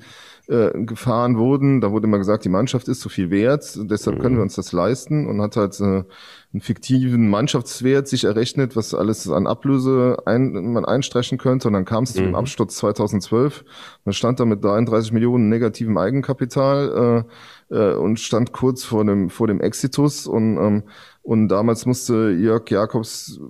[0.48, 1.80] äh, gefahren wurden.
[1.80, 4.72] Da wurde immer gesagt, die Mannschaft ist so viel wert, deshalb können wir uns das
[4.72, 6.04] leisten und hat halt äh,
[6.52, 11.68] einen fiktiven Mannschaftswert sich errechnet, was alles an Ablöse ein, man einstreichen könnte.
[11.68, 13.64] Und dann kam es zu dem Absturz 2012.
[14.04, 17.26] Man stand da mit 33 Millionen negativem Eigenkapital
[17.70, 20.26] äh, äh, und stand kurz vor dem, vor dem Exitus.
[20.26, 20.82] Und, ähm,
[21.22, 23.40] und damals musste Jörg Jakobs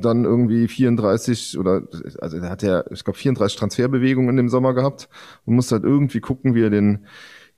[0.00, 1.82] dann irgendwie 34 oder
[2.20, 5.08] also er hat ja, ich glaube, 34 Transferbewegungen in dem Sommer gehabt
[5.44, 7.06] und musste halt irgendwie gucken, wie er den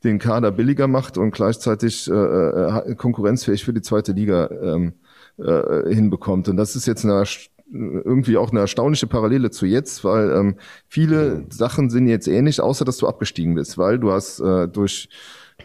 [0.02, 4.92] den Kader billiger macht und gleichzeitig äh, äh konkurrenzfähig für die zweite Liga ähm,
[5.38, 6.48] äh, hinbekommt.
[6.48, 7.24] Und das ist jetzt eine
[7.72, 10.56] irgendwie auch eine erstaunliche Parallele zu jetzt, weil ähm,
[10.86, 11.50] viele mhm.
[11.50, 15.08] Sachen sind jetzt ähnlich, außer dass du abgestiegen bist, weil du hast äh, durch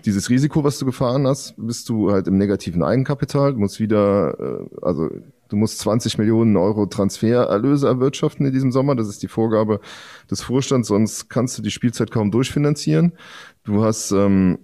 [0.06, 4.40] dieses Risiko, was du gefahren hast, bist du halt im negativen Eigenkapital, du musst wieder,
[4.40, 5.10] äh, also
[5.50, 9.82] du musst 20 Millionen Euro Transfererlöse erwirtschaften in diesem Sommer, das ist die Vorgabe
[10.30, 13.14] des Vorstands, sonst kannst du die Spielzeit kaum durchfinanzieren.
[13.64, 14.60] Du hast ähm,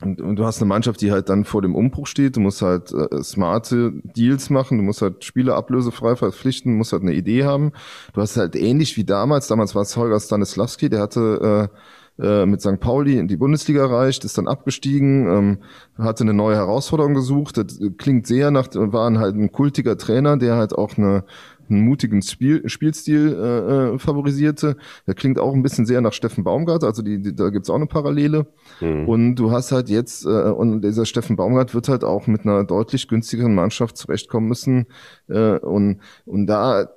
[0.00, 2.36] und, du hast eine Mannschaft, die halt dann vor dem Umbruch steht.
[2.36, 4.78] Du musst halt äh, smarte Deals machen.
[4.78, 6.72] Du musst halt Spieler ablösefrei verpflichten.
[6.72, 7.72] Du musst halt eine Idee haben.
[8.12, 9.48] Du hast halt ähnlich wie damals.
[9.48, 10.88] Damals war es Holger Stanislavski.
[10.88, 11.78] Der hatte äh,
[12.20, 12.80] äh, mit St.
[12.80, 15.58] Pauli in die Bundesliga erreicht, ist dann abgestiegen, ähm,
[15.98, 17.56] hatte eine neue Herausforderung gesucht.
[17.56, 21.24] Das klingt sehr nach, war halt ein kultiger Trainer, der halt auch eine
[21.70, 24.76] einen mutigen Spiel, Spielstil äh, äh, favorisierte.
[25.06, 27.76] Der klingt auch ein bisschen sehr nach Steffen Baumgart, also die, die, da gibt's auch
[27.76, 28.46] eine Parallele.
[28.80, 29.08] Mhm.
[29.08, 32.64] Und du hast halt jetzt, äh, und dieser Steffen Baumgart wird halt auch mit einer
[32.64, 34.86] deutlich günstigeren Mannschaft zurechtkommen müssen.
[35.28, 36.88] Äh, und, und da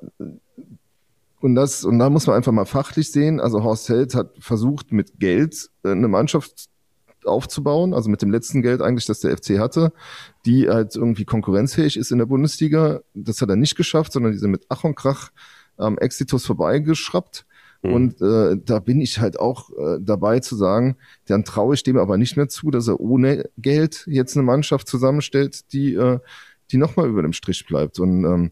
[1.41, 3.39] und das, und da muss man einfach mal fachlich sehen.
[3.39, 6.69] Also Horst Held hat versucht, mit Geld äh, eine Mannschaft
[7.25, 9.91] aufzubauen, also mit dem letzten Geld eigentlich, das der FC hatte,
[10.45, 13.01] die halt irgendwie konkurrenzfähig ist in der Bundesliga.
[13.13, 15.31] Das hat er nicht geschafft, sondern die sind mit Ach und Krach
[15.77, 17.45] am Exitus vorbeigeschraubt.
[17.83, 17.93] Mhm.
[17.93, 21.97] Und äh, da bin ich halt auch äh, dabei zu sagen, dann traue ich dem
[21.97, 26.19] aber nicht mehr zu, dass er ohne Geld jetzt eine Mannschaft zusammenstellt, die, äh,
[26.71, 27.99] die nochmal über dem Strich bleibt.
[27.99, 28.51] Und ähm,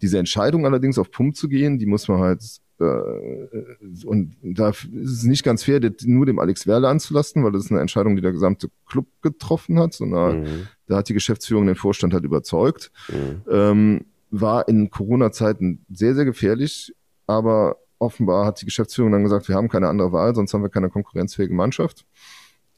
[0.00, 2.42] diese Entscheidung allerdings auf Pump zu gehen, die muss man halt
[2.80, 7.52] äh, und da ist es nicht ganz fair, das nur dem Alex Werle anzulasten, weil
[7.52, 9.94] das ist eine Entscheidung, die der gesamte Club getroffen hat.
[9.94, 10.68] sondern mhm.
[10.86, 12.92] da hat die Geschäftsführung den Vorstand halt überzeugt.
[13.08, 13.42] Mhm.
[13.50, 16.94] Ähm, war in Corona-Zeiten sehr, sehr gefährlich,
[17.26, 20.68] aber offenbar hat die Geschäftsführung dann gesagt, wir haben keine andere Wahl, sonst haben wir
[20.68, 22.04] keine konkurrenzfähige Mannschaft.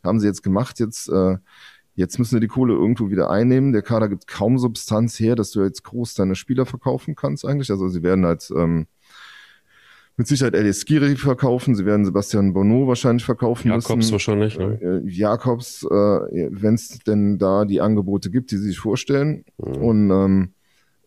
[0.02, 1.36] Haben sie jetzt gemacht, jetzt äh,
[1.94, 3.72] Jetzt müssen wir die Kohle irgendwo wieder einnehmen.
[3.72, 7.70] Der Kader gibt kaum Substanz her, dass du jetzt groß deine Spieler verkaufen kannst eigentlich.
[7.70, 8.86] Also sie werden halt ähm,
[10.16, 11.74] mit Sicherheit Elias Skiri verkaufen.
[11.74, 14.00] Sie werden Sebastian Bonneau wahrscheinlich verkaufen Jakobs müssen.
[14.00, 14.78] Jakobs wahrscheinlich, ne?
[14.82, 19.44] Äh, Jakobs, äh, wenn es denn da die Angebote gibt, die sie sich vorstellen.
[19.58, 19.76] Mhm.
[19.76, 20.50] Und, ähm,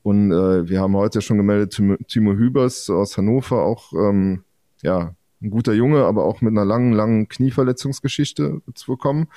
[0.02, 4.44] und äh, wir haben heute schon gemeldet, Timo, Timo Hübers aus Hannover, auch ähm,
[4.82, 9.28] ja, ein guter Junge, aber auch mit einer langen, langen Knieverletzungsgeschichte zu bekommen.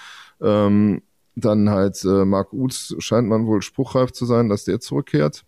[0.41, 1.03] Ähm,
[1.37, 5.44] dann halt äh, Marc Uth scheint man wohl spruchreif zu sein, dass der zurückkehrt.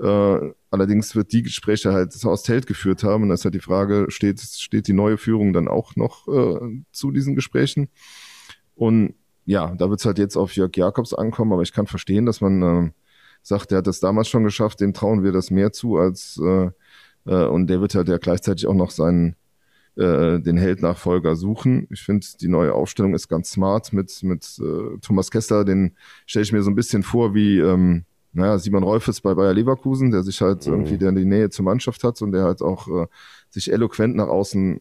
[0.00, 3.22] Äh, allerdings wird die Gespräche halt aus Telt geführt haben.
[3.22, 6.82] Und da ist halt die Frage, steht, steht die neue Führung dann auch noch äh,
[6.90, 7.88] zu diesen Gesprächen?
[8.74, 12.26] Und ja, da wird es halt jetzt auf Jörg Jakobs ankommen, aber ich kann verstehen,
[12.26, 12.90] dass man äh,
[13.42, 16.70] sagt, der hat das damals schon geschafft, dem trauen wir das mehr zu als äh,
[17.26, 19.36] äh, und der wird halt ja gleichzeitig auch noch seinen
[19.96, 21.86] äh, den Heldnachfolger suchen.
[21.90, 26.44] Ich finde, die neue Aufstellung ist ganz smart mit, mit äh, Thomas Kessler, den stelle
[26.44, 28.04] ich mir so ein bisschen vor wie ähm,
[28.36, 30.72] naja, Simon Rolf ist bei Bayer Leverkusen, der sich halt mhm.
[30.74, 33.06] irgendwie der die Nähe zur Mannschaft hat und der halt auch äh,
[33.48, 34.80] sich eloquent nach außen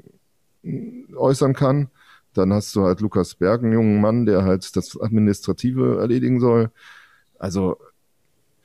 [0.63, 1.87] äh, äußern kann.
[2.33, 6.69] Dann hast du halt Lukas Berg, einen jungen Mann, der halt das Administrative erledigen soll.
[7.39, 7.77] Also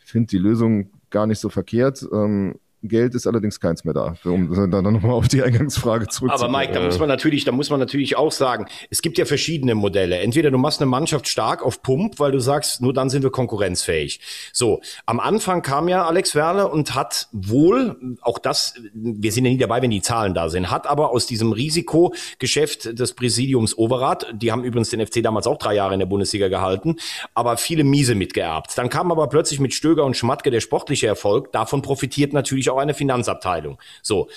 [0.05, 2.05] ich finde die Lösung gar nicht so verkehrt.
[2.13, 6.55] Ähm, Geld ist allerdings keins mehr da, um dann nochmal auf die Eingangsfrage zurückzukommen.
[6.55, 9.27] Aber Mike, da muss man natürlich, da muss man natürlich auch sagen, es gibt ja
[9.27, 10.19] verschiedene Modelle.
[10.19, 13.31] Entweder du machst eine Mannschaft stark auf Pump, weil du sagst, nur dann sind wir
[13.31, 14.21] konkurrenzfähig.
[14.53, 19.51] So, am Anfang kam ja Alex Werle und hat wohl, auch das, wir sind ja
[19.51, 24.27] nie dabei, wenn die Zahlen da sind, hat aber aus diesem Risikogeschäft des Präsidiums Overath,
[24.33, 26.97] die haben übrigens den FC damals auch drei Jahre in der Bundesliga gehalten,
[27.35, 28.79] aber viele Miese mitgeerbt.
[28.79, 31.53] Dann kam aber plötzlich mit Stöger und Schmatke der sportliche Erfolg.
[31.53, 33.79] Davon profitiert natürlich auch eine Finanzabteilung.
[34.03, 34.29] So,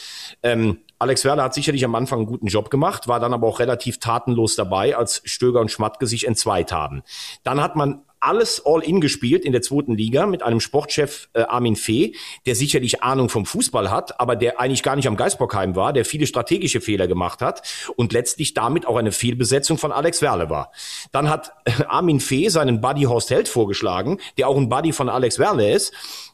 [0.41, 3.59] ähm, Alex Werler hat sicherlich am Anfang einen guten Job gemacht, war dann aber auch
[3.59, 7.03] relativ tatenlos dabei, als Stöger und Schmatke sich entzweit haben.
[7.43, 11.75] Dann hat man alles All-In gespielt in der zweiten Liga mit einem Sportchef äh, Armin
[11.75, 12.15] Fee,
[12.45, 16.05] der sicherlich Ahnung vom Fußball hat, aber der eigentlich gar nicht am Geisbockheim war, der
[16.05, 17.61] viele strategische Fehler gemacht hat
[17.97, 20.71] und letztlich damit auch eine Fehlbesetzung von Alex Werle war.
[21.11, 25.09] Dann hat äh, Armin Fee seinen Buddy Horst Held vorgeschlagen, der auch ein Buddy von
[25.09, 25.93] Alex Werle ist,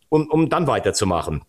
[0.10, 1.42] um, um dann weiterzumachen.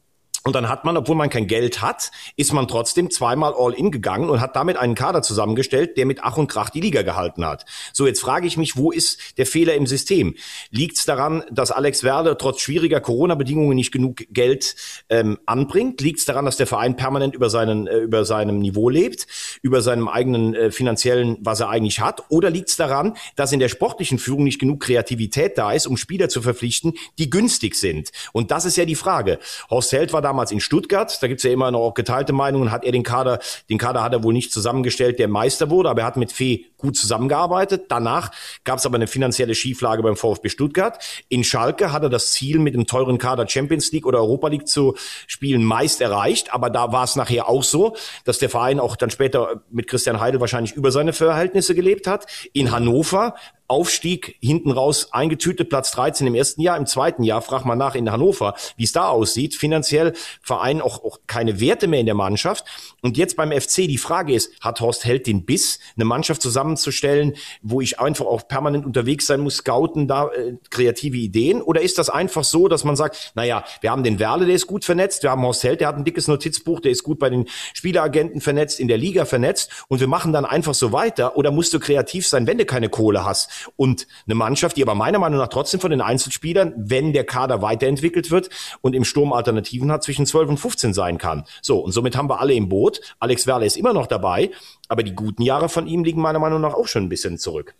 [0.50, 4.28] Und dann hat man, obwohl man kein Geld hat, ist man trotzdem zweimal All-In gegangen
[4.28, 7.64] und hat damit einen Kader zusammengestellt, der mit Ach und Krach die Liga gehalten hat.
[7.92, 10.34] So, jetzt frage ich mich, wo ist der Fehler im System?
[10.72, 14.74] Liegt es daran, dass Alex Werder trotz schwieriger Corona-Bedingungen nicht genug Geld
[15.08, 16.00] ähm, anbringt?
[16.00, 19.28] Liegt es daran, dass der Verein permanent über, seinen, äh, über seinem Niveau lebt,
[19.62, 22.24] über seinem eigenen äh, finanziellen, was er eigentlich hat?
[22.28, 25.96] Oder liegt es daran, dass in der sportlichen Führung nicht genug Kreativität da ist, um
[25.96, 28.10] Spieler zu verpflichten, die günstig sind?
[28.32, 29.38] Und das ist ja die Frage.
[29.70, 31.22] Horst Held war da damals in Stuttgart.
[31.22, 32.70] Da gibt's ja immer noch geteilte Meinungen.
[32.70, 36.02] Hat er den Kader, den Kader hat er wohl nicht zusammengestellt, der Meister wurde, aber
[36.02, 37.86] er hat mit Fee gut zusammengearbeitet.
[37.88, 38.30] Danach
[38.64, 40.98] gab's aber eine finanzielle Schieflage beim VfB Stuttgart.
[41.28, 44.68] In Schalke hat er das Ziel, mit dem teuren Kader Champions League oder Europa League
[44.68, 44.94] zu
[45.26, 46.52] spielen, meist erreicht.
[46.52, 50.20] Aber da war es nachher auch so, dass der Verein auch dann später mit Christian
[50.20, 52.26] Heidel wahrscheinlich über seine Verhältnisse gelebt hat.
[52.52, 53.34] In Hannover
[53.70, 57.94] Aufstieg hinten raus eingetütet, Platz 13 im ersten Jahr, im zweiten Jahr, frag mal nach
[57.94, 59.54] in Hannover, wie es da aussieht.
[59.54, 60.12] Finanziell
[60.42, 62.64] Verein auch, auch keine Werte mehr in der Mannschaft.
[63.00, 66.42] Und jetzt beim FC die Frage ist, hat Horst Held den Biss, eine Mannschaft
[66.76, 71.62] zusammenzustellen, wo ich einfach auch permanent unterwegs sein muss, scouten da äh, kreative Ideen?
[71.62, 74.66] Oder ist das einfach so, dass man sagt, naja, wir haben den Werle, der ist
[74.66, 77.30] gut vernetzt, wir haben Horst Held, der hat ein dickes Notizbuch, der ist gut bei
[77.30, 81.36] den Spieleragenten vernetzt, in der Liga vernetzt und wir machen dann einfach so weiter?
[81.36, 83.70] Oder musst du kreativ sein, wenn du keine Kohle hast?
[83.76, 87.62] und eine Mannschaft, die aber meiner Meinung nach trotzdem von den Einzelspielern, wenn der Kader
[87.62, 91.44] weiterentwickelt wird und im Sturm Alternativen hat, zwischen 12 und 15 sein kann.
[91.62, 93.00] So, und somit haben wir alle im Boot.
[93.18, 94.50] Alex Werle ist immer noch dabei,
[94.90, 97.74] aber die guten Jahre von ihm liegen meiner Meinung nach auch schon ein bisschen zurück.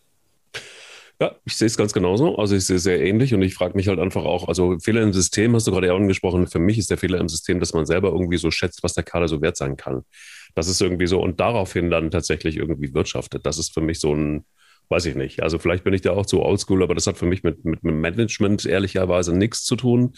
[1.20, 2.36] Ja, ich sehe es ganz genauso.
[2.38, 5.02] Also ich sehe es sehr ähnlich und ich frage mich halt einfach auch, also Fehler
[5.02, 7.74] im System, hast du gerade ja angesprochen, für mich ist der Fehler im System, dass
[7.74, 10.02] man selber irgendwie so schätzt, was der Kader so wert sein kann.
[10.54, 13.44] Das ist irgendwie so und daraufhin dann tatsächlich irgendwie wirtschaftet.
[13.44, 14.44] Das ist für mich so ein,
[14.90, 15.42] weiß ich nicht.
[15.42, 17.84] Also vielleicht bin ich da auch zu oldschool, aber das hat für mich mit, mit,
[17.84, 20.14] mit Management ehrlicherweise nichts zu tun.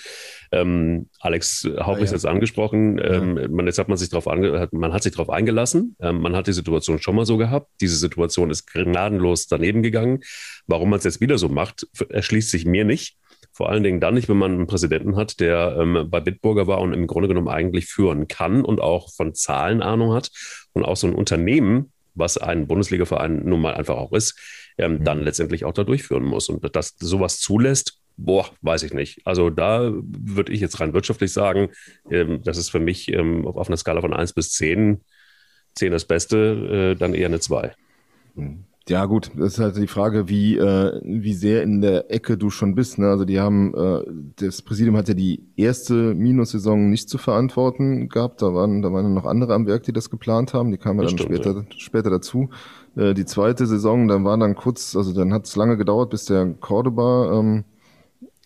[0.51, 2.99] Ähm, Alex Hauch ah, ist jetzt angesprochen.
[2.99, 3.49] Ähm, ja.
[3.49, 5.95] man, jetzt hat man sich darauf ange man hat sich darauf eingelassen.
[6.01, 7.69] Ähm, man hat die Situation schon mal so gehabt.
[7.83, 10.21] Diese Situation ist gnadenlos daneben gegangen.
[10.67, 13.19] Warum man es jetzt wieder so macht, erschließt sich mir nicht.
[13.53, 16.81] Vor allen Dingen dann nicht, wenn man einen Präsidenten hat, der ähm, bei Bitburger war
[16.81, 20.31] und im Grunde genommen eigentlich führen kann und auch von Zahlen Ahnung hat
[20.73, 24.39] und auch so ein Unternehmen, was ein Bundesligaverein nun mal einfach auch ist,
[24.79, 25.05] ähm, mhm.
[25.05, 26.49] dann letztendlich auch da durchführen muss.
[26.49, 29.27] Und dass sowas zulässt, boah, weiß ich nicht.
[29.27, 31.71] Also da würde ich jetzt rein wirtschaftlich sagen,
[32.11, 35.01] ähm, das ist für mich ähm, auf einer Skala von 1 bis 10,
[35.75, 37.75] 10 das Beste, äh, dann eher eine 2.
[38.35, 38.65] Mhm.
[38.89, 42.51] Ja, gut, das ist halt die Frage, wie, äh, wie sehr in der Ecke du
[42.51, 42.99] schon bist.
[42.99, 43.09] Ne?
[43.09, 44.03] Also die haben, äh,
[44.37, 48.43] das Präsidium hat ja die erste Minussaison nicht zu verantworten gehabt.
[48.43, 50.73] Da waren, da waren noch andere am Werk, die das geplant haben.
[50.73, 51.65] Die kamen ja dann später, ja.
[51.77, 52.51] später dazu.
[52.97, 56.25] Äh, die zweite Saison, dann war dann kurz, also dann hat es lange gedauert, bis
[56.27, 57.65] der Cordoba ähm,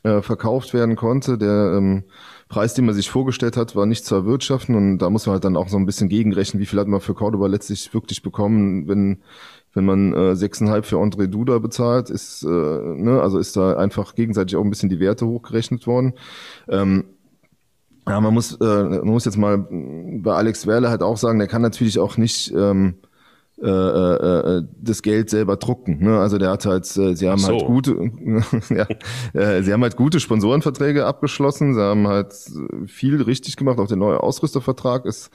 [0.03, 1.39] äh, verkauft werden konnte.
[1.39, 2.05] Der ähm,
[2.49, 5.45] Preis, den man sich vorgestellt hat, war nicht zu erwirtschaften und da muss man halt
[5.45, 8.89] dann auch so ein bisschen gegenrechnen, wie viel hat man für Cordoba letztlich wirklich bekommen,
[8.89, 9.19] wenn
[9.77, 14.15] wenn man äh, 6,5 für André Duda bezahlt, ist, äh, ne, also ist da einfach
[14.15, 16.15] gegenseitig auch ein bisschen die Werte hochgerechnet worden.
[16.67, 17.05] Ähm,
[18.09, 21.49] ja, man muss, äh, man muss jetzt mal bei Alex Werle halt auch sagen, der
[21.49, 22.95] kann natürlich auch nicht ähm,
[23.63, 26.05] äh, äh, äh, das Geld selber drucken.
[26.05, 26.19] Ne?
[26.19, 27.67] Also der hat halt, äh, sie haben halt so.
[27.67, 28.11] halt gute,
[28.75, 28.87] ja,
[29.33, 32.35] äh, sie haben halt gute Sponsorenverträge abgeschlossen, sie haben halt
[32.87, 35.31] viel richtig gemacht, auch der neue Ausrüstervertrag ist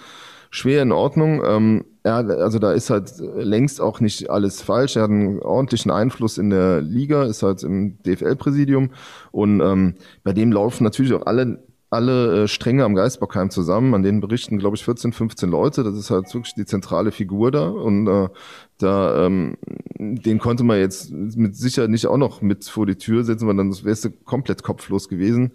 [0.52, 1.42] schwer in Ordnung.
[1.44, 4.98] Ähm, ja, also da ist halt längst auch nicht alles falsch.
[4.98, 8.92] Er hat einen ordentlichen Einfluss in der Liga, ist halt im DFL-Präsidium
[9.32, 14.02] und ähm, bei dem laufen natürlich auch alle alle äh, Stränge am Geistbockheim zusammen, an
[14.02, 15.84] denen berichten, glaube ich, 14, 15 Leute.
[15.84, 17.68] Das ist halt wirklich die zentrale Figur da.
[17.68, 18.30] Und äh,
[18.78, 19.58] da, ähm,
[20.00, 23.58] den konnte man jetzt mit Sicherheit nicht auch noch mit vor die Tür setzen, weil
[23.58, 25.52] dann wäre es komplett kopflos gewesen.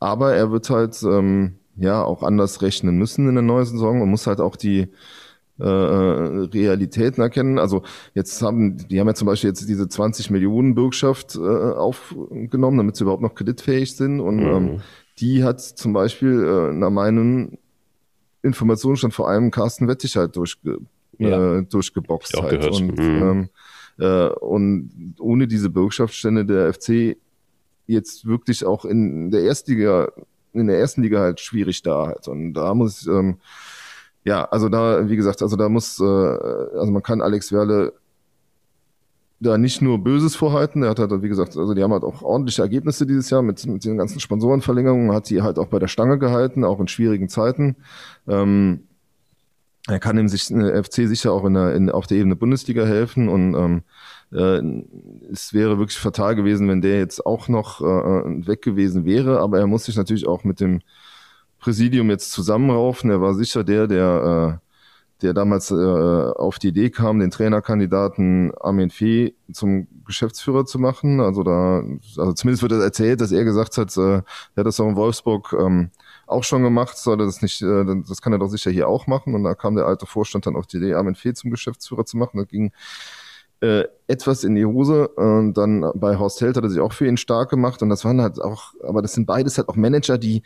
[0.00, 4.10] Aber er wird halt ähm, ja auch anders rechnen müssen in der neuen Saison und
[4.10, 4.88] muss halt auch die
[5.58, 7.60] äh, Realitäten erkennen.
[7.60, 12.78] Also jetzt haben, die haben ja zum Beispiel jetzt diese 20 Millionen Bürgschaft äh, aufgenommen,
[12.78, 14.18] damit sie überhaupt noch kreditfähig sind.
[14.18, 14.46] Und mhm.
[14.48, 14.80] ähm,
[15.18, 17.58] die hat zum Beispiel äh, nach meinen
[18.42, 20.78] Informationen schon vor allem Carsten Wettig halt durchge
[21.18, 21.58] ja.
[21.58, 22.66] äh, durchgeboxt halt.
[22.66, 23.00] Und, mhm.
[23.00, 23.48] ähm,
[23.98, 27.16] äh, und ohne diese Bürgschaftsstände der FC
[27.86, 30.12] jetzt wirklich auch in der Erstliga,
[30.52, 32.28] in der ersten Liga halt schwierig da halt.
[32.28, 33.38] Und da muss ähm,
[34.26, 37.92] ja, also da, wie gesagt, also da muss, äh, also man kann Alex Werle
[39.40, 40.82] da nicht nur Böses vorhalten.
[40.82, 43.64] Er hat halt, wie gesagt, also die haben halt auch ordentliche Ergebnisse dieses Jahr mit,
[43.66, 47.28] mit den ganzen Sponsorenverlängerungen, hat die halt auch bei der Stange gehalten, auch in schwierigen
[47.28, 47.76] Zeiten.
[48.26, 48.84] Ähm,
[49.88, 52.84] er kann dem sich, äh, FC sicher auch in der, in, auf der Ebene Bundesliga
[52.84, 53.82] helfen und ähm,
[54.32, 54.60] äh,
[55.30, 59.58] es wäre wirklich fatal gewesen, wenn der jetzt auch noch äh, weg gewesen wäre, aber
[59.58, 60.80] er muss sich natürlich auch mit dem
[61.58, 63.10] Präsidium jetzt zusammenraufen.
[63.10, 64.65] Er war sicher der, der, äh,
[65.22, 71.20] der damals äh, auf die Idee kam, den Trainerkandidaten Armin Fee zum Geschäftsführer zu machen.
[71.20, 71.82] Also da,
[72.18, 74.24] also zumindest wird das erzählt, dass er gesagt hat, äh, er
[74.56, 75.90] hat das auch in Wolfsburg ähm,
[76.26, 79.34] auch schon gemacht, soll das nicht, äh, das kann er doch sicher hier auch machen.
[79.34, 82.16] Und da kam der alte Vorstand dann auf die Idee, Armin Fee zum Geschäftsführer zu
[82.18, 82.38] machen.
[82.38, 82.72] Das ging
[83.60, 85.08] äh, etwas in die Hose.
[85.08, 87.82] Und dann bei Horst Held hat er sich auch für ihn stark gemacht.
[87.82, 90.42] Und das waren halt auch, aber das sind beides halt auch Manager, die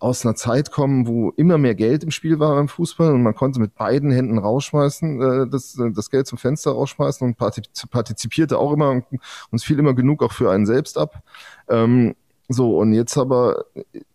[0.00, 3.34] aus einer Zeit kommen, wo immer mehr Geld im Spiel war beim Fußball und man
[3.34, 8.72] konnte mit beiden Händen rausschmeißen, äh, das, das Geld zum Fenster rausschmeißen und partizipierte auch
[8.72, 9.02] immer,
[9.50, 11.22] uns fiel immer genug auch für einen selbst ab.
[11.68, 12.14] Ähm,
[12.48, 13.66] so, und jetzt aber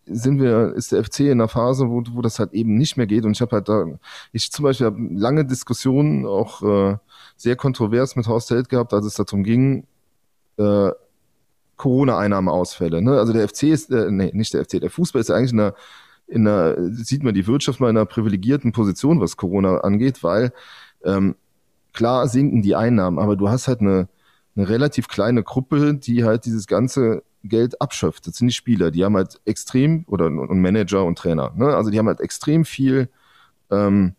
[0.04, 3.06] sind wir, ist der FC in einer Phase, wo, wo das halt eben nicht mehr
[3.06, 3.24] geht.
[3.24, 3.86] Und ich habe halt da,
[4.32, 6.98] ich zum Beispiel habe lange Diskussionen, auch äh,
[7.36, 9.86] sehr kontrovers mit Horst Held gehabt, als es darum ging,
[10.58, 10.90] äh,
[11.76, 13.02] Corona-Einnahmeausfälle.
[13.02, 13.18] Ne?
[13.18, 15.60] Also der FC ist, äh, nee, nicht der FC, der Fußball ist ja eigentlich in
[15.60, 15.74] einer,
[16.26, 20.52] in einer, sieht man die Wirtschaft mal in einer privilegierten Position, was Corona angeht, weil
[21.04, 21.36] ähm,
[21.92, 24.08] klar sinken die Einnahmen, aber du hast halt eine,
[24.56, 28.26] eine relativ kleine Gruppe, die halt dieses ganze Geld abschöpft.
[28.26, 31.76] Das sind die Spieler, die haben halt extrem, oder und Manager und Trainer, ne?
[31.76, 33.08] also die haben halt extrem viel
[33.70, 34.14] ähm,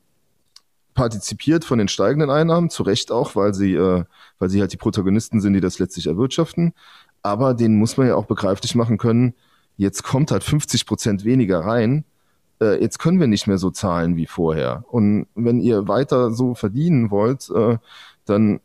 [0.94, 4.04] partizipiert von den steigenden Einnahmen, zu Recht auch, weil sie, äh,
[4.40, 6.74] weil sie halt die Protagonisten sind, die das letztlich erwirtschaften
[7.28, 9.34] aber denen muss man ja auch begreiflich machen können,
[9.78, 12.06] jetzt kommt halt 50 Prozent weniger rein,
[12.62, 14.84] äh, jetzt können wir nicht mehr so zahlen wie vorher.
[14.90, 17.78] Und wenn ihr weiter so verdienen wollt, äh,
[18.26, 18.60] dann,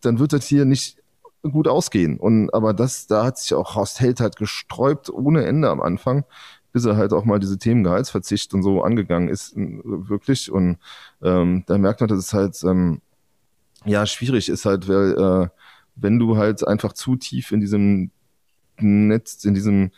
[0.00, 0.98] dann wird das hier nicht
[1.42, 2.18] gut ausgehen.
[2.18, 6.24] Und aber das, da hat sich auch Horst Held halt gesträubt ohne Ende am Anfang,
[6.72, 10.50] bis er halt auch mal diese Themen Gehaltsverzicht und so angegangen ist, wirklich.
[10.50, 10.78] Und
[11.22, 13.00] ähm, da merkt man, dass es halt ähm,
[13.84, 15.48] ja schwierig ist halt, weil äh,
[16.00, 18.10] wenn du halt einfach zu tief in diesem
[18.78, 19.90] Netz, in diesem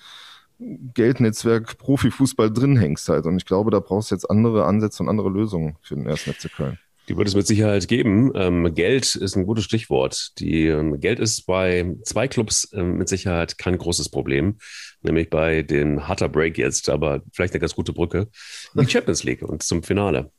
[0.59, 3.27] Geldnetzwerk Profifußball drin hängst halt.
[3.27, 6.33] Und ich glaube, da brauchst du jetzt andere Ansätze und andere Lösungen für den ersten
[6.33, 6.79] FC Köln.
[7.09, 8.31] Die wird es mit Sicherheit geben.
[8.37, 10.39] Ähm, Geld ist ein gutes Stichwort.
[10.39, 14.59] Die, ähm, Geld ist bei zwei Clubs ähm, mit Sicherheit kein großes Problem,
[15.03, 18.29] nämlich bei den harter Break jetzt, aber vielleicht eine ganz gute Brücke.
[18.75, 20.31] Die Champions League und zum Finale.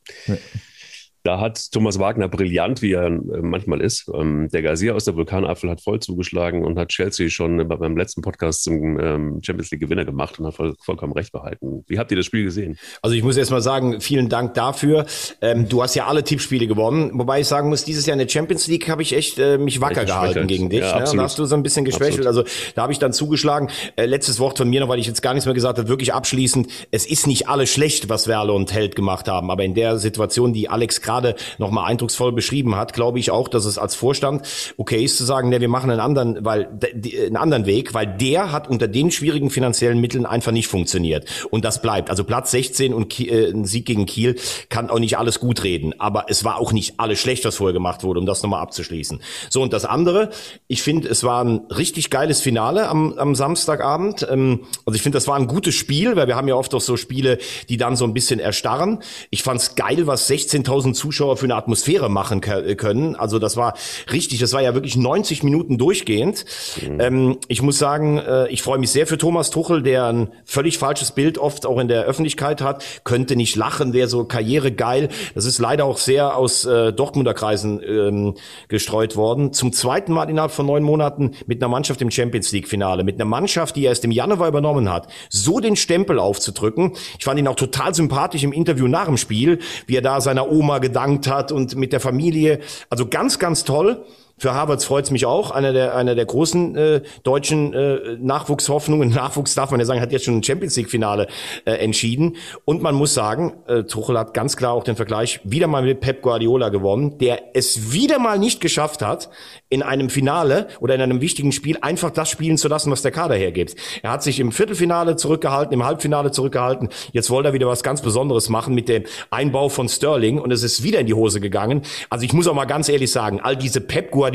[1.24, 4.10] Da hat Thomas Wagner brillant, wie er äh, manchmal ist.
[4.14, 8.22] Ähm, der Gazier aus der Vulkanapfel hat voll zugeschlagen und hat Chelsea schon beim letzten
[8.22, 11.84] Podcast zum ähm, Champions League Gewinner gemacht und hat voll, vollkommen recht behalten.
[11.88, 12.78] Wie habt ihr das Spiel gesehen?
[13.02, 15.06] Also ich muss erst mal sagen, vielen Dank dafür.
[15.42, 18.30] Ähm, du hast ja alle Tippspiele gewonnen, wobei ich sagen muss, dieses Jahr in der
[18.30, 20.82] Champions League habe ich echt äh, mich wacker gehalten gegen dich.
[20.82, 21.06] Ja, ne?
[21.16, 22.26] Da hast du so ein bisschen geschwächelt.
[22.26, 22.44] Also
[22.76, 23.70] da habe ich dann zugeschlagen.
[23.96, 26.14] Äh, letztes Wort von mir noch, weil ich jetzt gar nichts mehr gesagt habe, wirklich
[26.14, 26.68] abschließend.
[26.92, 30.54] Es ist nicht alles schlecht, was Werle und Held gemacht haben, aber in der Situation,
[30.54, 34.47] die Alex gerade nochmal eindrucksvoll beschrieben hat, glaube ich auch, dass es als Vorstand
[34.78, 38.51] okay ist zu sagen, ne, wir machen einen anderen, weil einen anderen Weg, weil der
[38.51, 42.09] hat unter den schwierigen finanziellen Mitteln einfach nicht funktioniert und das bleibt.
[42.09, 44.36] Also Platz 16 und äh, ein Sieg gegen Kiel
[44.70, 47.74] kann auch nicht alles gut reden, aber es war auch nicht alles schlecht, was vorher
[47.74, 49.22] gemacht wurde, um das nochmal abzuschließen.
[49.49, 50.30] So und das andere,
[50.68, 54.26] ich finde, es war ein richtig geiles Finale am, am Samstagabend.
[54.30, 56.82] Ähm, also ich finde, das war ein gutes Spiel, weil wir haben ja oft auch
[56.82, 57.38] so Spiele,
[57.68, 58.99] die dann so ein bisschen erstarren.
[59.30, 63.16] Ich fand es geil, was 16.000 Zuschauer für eine Atmosphäre machen können.
[63.16, 63.74] Also das war
[64.12, 66.45] richtig, das war ja wirklich 90 Minuten durchgehend.
[66.80, 67.02] Mhm.
[67.02, 70.78] Ähm, ich muss sagen, äh, ich freue mich sehr für Thomas Tuchel, der ein völlig
[70.78, 72.84] falsches Bild oft auch in der Öffentlichkeit hat.
[73.04, 75.10] Könnte nicht lachen, wäre so karrieregeil.
[75.34, 78.36] Das ist leider auch sehr aus äh, Dortmunder Kreisen ähm,
[78.68, 79.54] gestreut worden.
[79.54, 83.16] Zum zweiten Mal innerhalb von neun Monaten mit einer Mannschaft im Champions League Finale, mit
[83.16, 86.93] einer Mannschaft, die er erst im Januar übernommen hat, so den Stempel aufzudrücken.
[87.18, 90.52] Ich fand ihn auch total sympathisch im Interview nach dem Spiel, wie er da seiner
[90.52, 92.60] Oma gedankt hat und mit der Familie.
[92.89, 94.06] Also ganz, ganz toll.
[94.42, 95.52] Für Harvards freut's mich auch.
[95.52, 99.10] Einer der, einer der großen äh, deutschen äh, Nachwuchshoffnungen.
[99.14, 101.28] Nachwuchs darf man ja sagen, hat jetzt schon ein Champions League-Finale
[101.66, 102.38] äh, entschieden.
[102.66, 106.00] Und man muss sagen, äh, Tuchel hat ganz klar auch den Vergleich wieder mal mit
[106.00, 109.30] Pep Guardiola gewonnen, der es wieder mal nicht geschafft hat,
[109.70, 113.12] in einem Finale oder in einem wichtigen Spiel einfach das spielen zu lassen, was der
[113.12, 113.76] Kader hergibt.
[114.02, 116.89] Er hat sich im Viertelfinale zurückgehalten, im Halbfinale zurückgehalten.
[117.12, 120.64] Jetzt wollte er wieder was ganz Besonderes machen mit dem Einbau von Sterling und es
[120.64, 121.84] ist wieder in die Hose gegangen.
[122.10, 124.31] Also ich muss auch mal ganz ehrlich sagen, all diese Pep Guardiola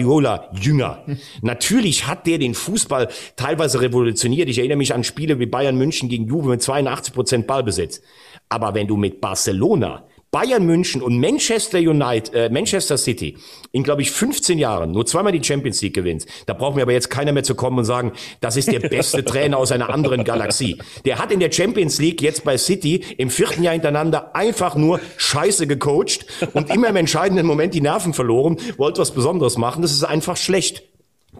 [0.60, 1.04] Jünger,
[1.42, 4.48] natürlich hat der den Fußball teilweise revolutioniert.
[4.48, 8.00] Ich erinnere mich an Spiele wie Bayern München gegen Juve mit 82 Prozent Ballbesitz.
[8.48, 13.36] Aber wenn du mit Barcelona Bayern München und Manchester United, äh, Manchester City
[13.72, 16.92] in, glaube ich, 15 Jahren nur zweimal die Champions League gewinnt, da braucht mir aber
[16.92, 20.24] jetzt keiner mehr zu kommen und sagen, das ist der beste Trainer aus einer anderen
[20.24, 20.78] Galaxie.
[21.04, 25.00] Der hat in der Champions League jetzt bei City im vierten Jahr hintereinander einfach nur
[25.16, 29.82] Scheiße gecoacht und immer im entscheidenden Moment die Nerven verloren, wollte was Besonderes machen.
[29.82, 30.82] Das ist einfach schlecht.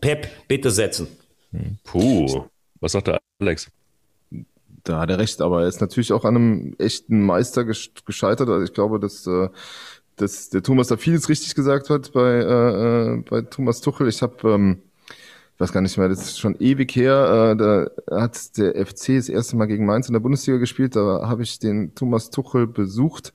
[0.01, 1.09] Pep, bitte setzen.
[1.84, 2.45] Puh,
[2.80, 3.70] was sagt der Alex?
[4.89, 8.49] Da hat er recht, aber er ist natürlich auch an einem echten Meister gescheitert.
[8.49, 9.49] Also ich glaube, dass, äh,
[10.16, 14.09] dass der Thomas da vieles richtig gesagt hat bei, äh, äh bei Thomas Tuchel.
[14.09, 14.82] Ich habe ähm,
[15.57, 19.16] ich weiß gar nicht mehr, das ist schon ewig her, äh, da hat der FC
[19.16, 22.66] das erste Mal gegen Mainz in der Bundesliga gespielt, da habe ich den Thomas Tuchel
[22.66, 23.32] besucht,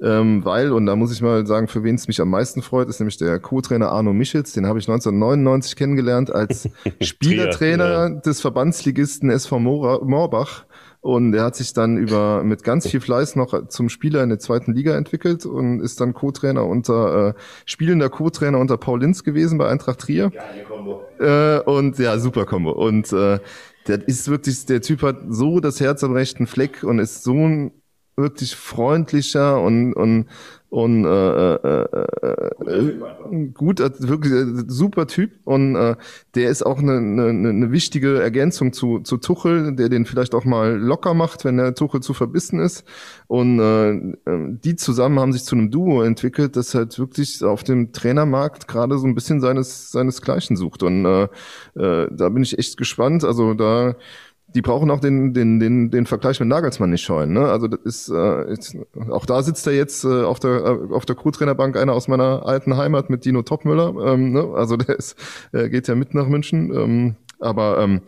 [0.00, 2.88] ähm, weil, und da muss ich mal sagen, für wen es mich am meisten freut,
[2.88, 6.68] ist nämlich der Co-Trainer Arno Michels, den habe ich 1999 kennengelernt als
[7.00, 8.08] Spielertrainer ja.
[8.08, 10.66] des Verbandsligisten SV Moorbach
[11.04, 14.38] und er hat sich dann über mit ganz viel Fleiß noch zum Spieler in der
[14.38, 17.34] zweiten Liga entwickelt und ist dann Co-Trainer unter äh,
[17.66, 20.30] spielender Co-Trainer unter Paul Linz gewesen bei Eintracht Trier.
[20.30, 21.02] Geile Kombo.
[21.20, 22.70] Äh, und ja, super Kombo.
[22.70, 23.38] Und äh,
[23.86, 27.34] der ist wirklich, der Typ hat so das Herz am rechten Fleck und ist so
[27.34, 27.72] ein
[28.16, 30.24] wirklich freundlicher und und
[30.74, 31.86] und äh, äh,
[32.66, 35.30] äh, gut, äh, wirklich äh, super Typ.
[35.44, 35.94] Und äh,
[36.34, 40.44] der ist auch eine, eine, eine wichtige Ergänzung zu, zu Tuchel, der den vielleicht auch
[40.44, 42.82] mal locker macht, wenn der Tuchel zu verbissen ist.
[43.28, 44.16] Und äh,
[44.64, 48.98] die zusammen haben sich zu einem Duo entwickelt, das halt wirklich auf dem Trainermarkt gerade
[48.98, 50.82] so ein bisschen seines seinesgleichen sucht.
[50.82, 51.28] Und äh,
[51.76, 53.94] äh, da bin ich echt gespannt, also da
[54.54, 57.32] die brauchen auch den, den, den, den Vergleich mit Nagelsmann nicht scheuen.
[57.32, 57.48] Ne?
[57.48, 58.76] Also das ist, äh, ist
[59.10, 62.46] auch da sitzt er jetzt äh, auf der äh, auf der Crew-Trainerbank einer aus meiner
[62.46, 63.94] alten Heimat mit Dino Topmüller.
[64.12, 64.52] Ähm, ne?
[64.54, 65.16] Also der ist,
[65.52, 66.72] äh, geht ja mit nach München.
[66.72, 68.02] Ähm, aber ähm,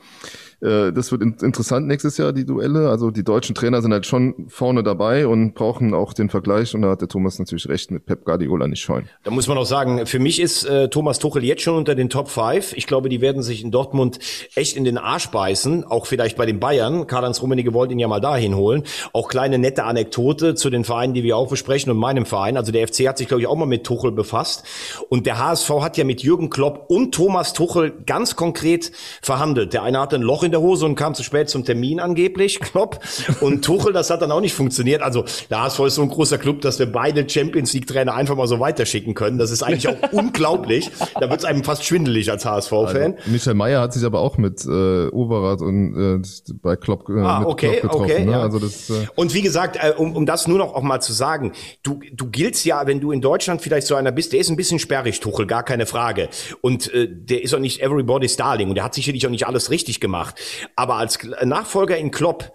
[0.60, 2.88] äh, das wird interessant nächstes Jahr, die Duelle.
[2.88, 6.74] Also die deutschen Trainer sind halt schon vorne dabei und brauchen auch den Vergleich.
[6.74, 9.08] Und da hat der Thomas natürlich recht mit Pep Guardiola nicht scheuen.
[9.24, 12.08] Da muss man auch sagen, für mich ist äh, Thomas Tuchel jetzt schon unter den
[12.08, 12.72] Top 5.
[12.74, 14.18] Ich glaube, die werden sich in Dortmund
[14.54, 15.84] echt in den Arsch beißen.
[15.84, 17.06] Auch vielleicht bei den Bayern.
[17.06, 18.84] Karl-Heinz Rummenigge wollte ihn ja mal dahin holen.
[19.12, 22.56] Auch kleine nette Anekdote zu den Vereinen, die wir auch besprechen und meinem Verein.
[22.56, 24.64] Also der FC hat sich, glaube ich, auch mal mit Tuchel befasst.
[25.08, 28.90] Und der HSV hat ja mit Jürgen Klopp und Thomas Tuchel ganz konkret
[29.20, 29.74] verhandelt.
[29.74, 32.60] Der eine hatte ein Loch in der Hose und kam zu spät zum Termin angeblich,
[32.60, 33.00] Klopp.
[33.40, 35.02] Und Tuchel, das hat dann auch nicht funktioniert.
[35.02, 38.36] Also der HSV ist so ein großer Club, dass wir beide Champions League Trainer einfach
[38.36, 39.38] mal so weiterschicken können.
[39.38, 40.90] Das ist eigentlich auch unglaublich.
[41.14, 43.14] Da wird es einem fast schwindelig als HSV-Fan.
[43.16, 47.20] Also, Michael Mayer hat sich aber auch mit äh, Overath und äh, bei Klopp, äh,
[47.20, 48.04] ah, okay, Klopp getroffen.
[48.04, 48.32] Okay, ne?
[48.32, 48.42] ja.
[48.42, 51.12] also das, äh und wie gesagt, äh, um, um das nur noch auch mal zu
[51.12, 51.52] sagen,
[51.82, 54.56] du, du giltst ja, wenn du in Deutschland vielleicht so einer bist, der ist ein
[54.56, 56.28] bisschen sperrig, Tuchel, gar keine Frage.
[56.60, 59.70] Und äh, der ist auch nicht everybody's darling und der hat sicherlich auch nicht alles
[59.70, 60.35] richtig gemacht.
[60.74, 62.52] Aber als Nachfolger in Klopp,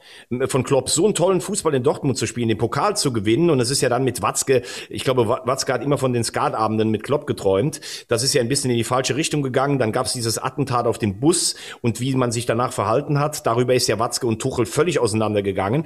[0.47, 3.59] von Klopp so einen tollen Fußball in Dortmund zu spielen, den Pokal zu gewinnen, und
[3.59, 7.03] es ist ja dann mit Watzke, ich glaube, Watzke hat immer von den Skatabenden mit
[7.03, 7.81] Klopp geträumt.
[8.07, 9.79] Das ist ja ein bisschen in die falsche Richtung gegangen.
[9.79, 13.45] Dann gab es dieses Attentat auf den Bus und wie man sich danach verhalten hat.
[13.45, 15.85] Darüber ist ja Watzke und Tuchel völlig auseinandergegangen.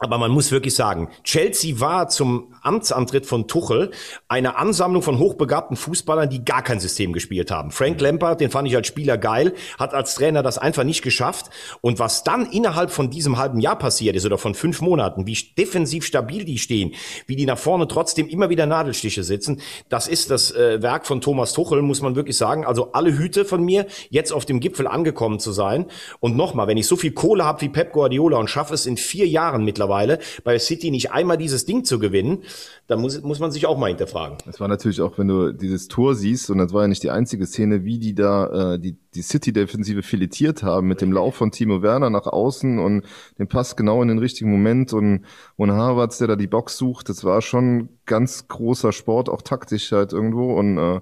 [0.00, 3.92] Aber man muss wirklich sagen, Chelsea war zum Amtsantritt von Tuchel
[4.26, 7.70] eine Ansammlung von hochbegabten Fußballern, die gar kein System gespielt haben.
[7.70, 11.50] Frank Lampard, den fand ich als Spieler geil, hat als Trainer das einfach nicht geschafft.
[11.80, 15.38] Und was dann innerhalb von diesem halben Jahr passiert ist oder von fünf Monaten, wie
[15.56, 16.94] defensiv stabil die stehen,
[17.26, 21.20] wie die nach vorne trotzdem immer wieder Nadelstiche sitzen, das ist das äh, Werk von
[21.20, 22.66] Thomas Tuchel, muss man wirklich sagen.
[22.66, 25.86] Also alle Hüte von mir, jetzt auf dem Gipfel angekommen zu sein.
[26.18, 28.96] Und nochmal, wenn ich so viel Kohle habe wie Pep Guardiola und schaffe es in
[28.96, 32.42] vier Jahren mittlerweile, mittlerweile, bei City nicht einmal dieses Ding zu gewinnen,
[32.86, 34.38] da muss, muss man sich auch mal hinterfragen.
[34.48, 37.10] Es war natürlich auch, wenn du dieses Tor siehst, und das war ja nicht die
[37.10, 41.50] einzige Szene, wie die da äh, die, die City-Defensive filetiert haben mit dem Lauf von
[41.50, 43.04] Timo Werner nach außen und
[43.38, 45.24] den Pass genau in den richtigen Moment und,
[45.56, 49.92] und Harvards, der da die Box sucht, das war schon ganz großer Sport, auch taktisch
[49.92, 51.00] halt irgendwo und äh,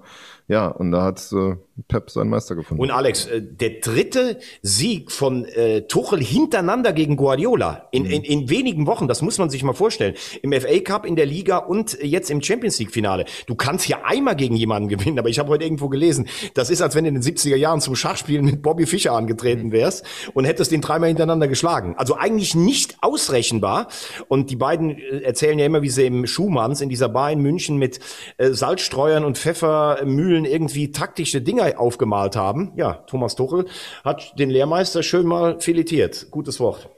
[0.49, 1.57] ja, und da hat äh,
[1.89, 2.83] Pep seinen Meister gefunden.
[2.83, 8.11] Und Alex, äh, der dritte Sieg von äh, Tuchel hintereinander gegen Guardiola in, mhm.
[8.11, 10.15] in, in wenigen Wochen, das muss man sich mal vorstellen.
[10.43, 13.25] Im FA Cup, in der Liga und jetzt im Champions League Finale.
[13.47, 16.83] Du kannst ja einmal gegen jemanden gewinnen, aber ich habe heute irgendwo gelesen, das ist,
[16.83, 19.73] als wenn du in den 70er Jahren zum Schachspielen mit Bobby Fischer angetreten mhm.
[19.73, 21.95] wärst und hättest den dreimal hintereinander geschlagen.
[21.97, 23.89] Also eigentlich nicht ausrechenbar.
[24.29, 27.41] Und die beiden äh, erzählen ja immer, wie sie im Schumanns in dieser Bar in
[27.41, 28.01] München mit
[28.37, 32.73] äh, Salzstreuern und Pfeffermühlen irgendwie taktische Dinge aufgemalt haben.
[32.77, 33.67] Ja, Thomas Tuchel
[34.05, 36.27] hat den Lehrmeister schön mal filetiert.
[36.31, 36.91] Gutes Wort.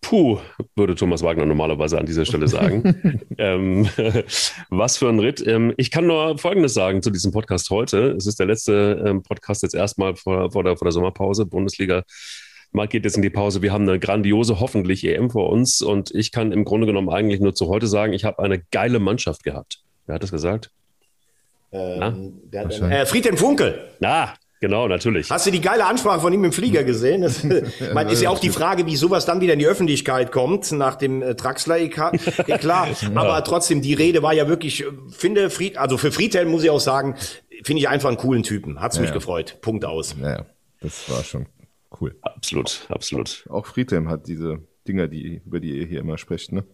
[0.00, 0.38] Puh,
[0.76, 3.20] würde Thomas Wagner normalerweise an dieser Stelle sagen.
[3.38, 3.88] ähm,
[4.70, 5.44] was für ein Ritt.
[5.46, 8.12] Ähm, ich kann nur Folgendes sagen zu diesem Podcast heute.
[8.12, 11.44] Es ist der letzte ähm, Podcast jetzt erstmal vor, vor, der, vor der Sommerpause.
[11.44, 12.04] Bundesliga
[12.76, 13.62] Mal geht jetzt in die Pause.
[13.62, 15.80] Wir haben eine grandiose, hoffentlich EM vor uns.
[15.80, 19.00] Und ich kann im Grunde genommen eigentlich nur zu heute sagen, ich habe eine geile
[19.00, 19.80] Mannschaft gehabt.
[20.04, 20.70] Wer hat das gesagt?
[21.72, 23.80] Ähm, äh, Friedhelm Funkel.
[23.98, 25.30] Na, Genau, natürlich.
[25.30, 27.20] Hast du die geile Ansprache von ihm im Flieger gesehen?
[27.20, 27.44] Das
[27.94, 30.96] mein, ist ja auch die Frage, wie sowas dann wieder in die Öffentlichkeit kommt, nach
[30.96, 33.10] dem äh, Traxler-Eklat.
[33.14, 36.70] Aber trotzdem, die Rede war ja wirklich, äh, finde Fried, also für Friedhelm muss ich
[36.70, 37.16] auch sagen,
[37.64, 38.80] finde ich einfach einen coolen Typen.
[38.80, 39.14] Hat's ja, mich ja.
[39.14, 39.58] gefreut.
[39.60, 40.16] Punkt aus.
[40.22, 40.46] Ja,
[40.80, 41.46] das war schon
[41.90, 42.16] Cool.
[42.22, 43.46] Absolut, absolut.
[43.48, 46.64] Auch Friedhelm hat diese Dinger, die, über die ihr hier immer sprecht, ne?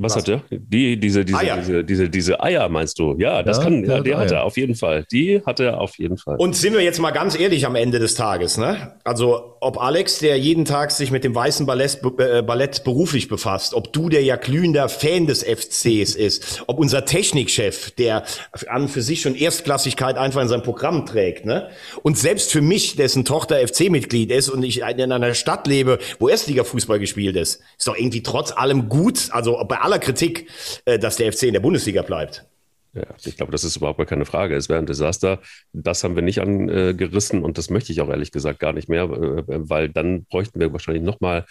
[0.00, 0.42] Was, Was, hat er?
[0.50, 1.56] Die, diese, diese, Eier.
[1.56, 3.16] diese, diese, diese Eier meinst du?
[3.18, 5.04] Ja, das Ja, kann, der ja, hat die hat er auf jeden Fall.
[5.10, 6.36] Die hat er auf jeden Fall.
[6.36, 8.94] Und sind wir jetzt mal ganz ehrlich am Ende des Tages, ne?
[9.02, 13.74] Also, ob Alex, der jeden Tag sich mit dem weißen Ballett, äh, Ballett beruflich befasst,
[13.74, 18.22] ob du, der ja glühender Fan des FCs ist, ob unser Technikchef, der
[18.68, 21.70] an für sich schon Erstklassigkeit einfach in seinem Programm trägt, ne?
[22.04, 26.28] Und selbst für mich, dessen Tochter FC-Mitglied ist und ich in einer Stadt lebe, wo
[26.28, 30.48] Erstliga-Fußball gespielt ist, ist doch irgendwie trotz allem gut, also bei aller Kritik,
[30.84, 32.46] äh, dass der FC in der Bundesliga bleibt.
[32.94, 34.54] Ja, ich glaube, das ist überhaupt keine Frage.
[34.56, 35.40] Es wäre ein Desaster.
[35.72, 39.04] Das haben wir nicht angerissen und das möchte ich auch ehrlich gesagt gar nicht mehr,
[39.04, 41.44] äh, weil dann bräuchten wir wahrscheinlich nochmal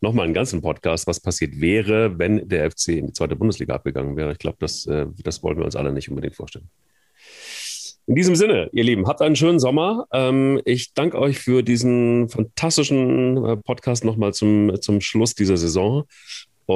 [0.00, 3.74] noch mal einen ganzen Podcast, was passiert wäre, wenn der FC in die zweite Bundesliga
[3.74, 4.32] abgegangen wäre.
[4.32, 6.68] Ich glaube, das, äh, das wollen wir uns alle nicht unbedingt vorstellen.
[8.06, 10.08] In diesem Sinne, ihr Lieben, habt einen schönen Sommer.
[10.12, 16.04] Ähm, Ich danke euch für diesen fantastischen Podcast nochmal zum, zum Schluss dieser Saison.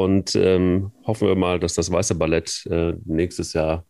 [0.04, 3.84] Und ähm, hoffen wir mal, dass das Weiße Ballett äh, nächstes Jahr,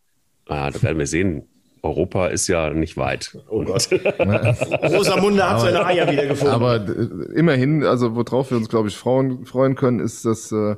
[0.46, 1.42] ah, da werden wir sehen.
[1.82, 3.36] Europa ist ja nicht weit.
[3.48, 3.88] Oh Gott.
[3.92, 6.54] Rosamunde hat seine Eier wieder gefunden.
[6.54, 10.76] Aber äh, immerhin, also worauf wir uns, glaube ich, freuen, freuen können, ist, dass äh,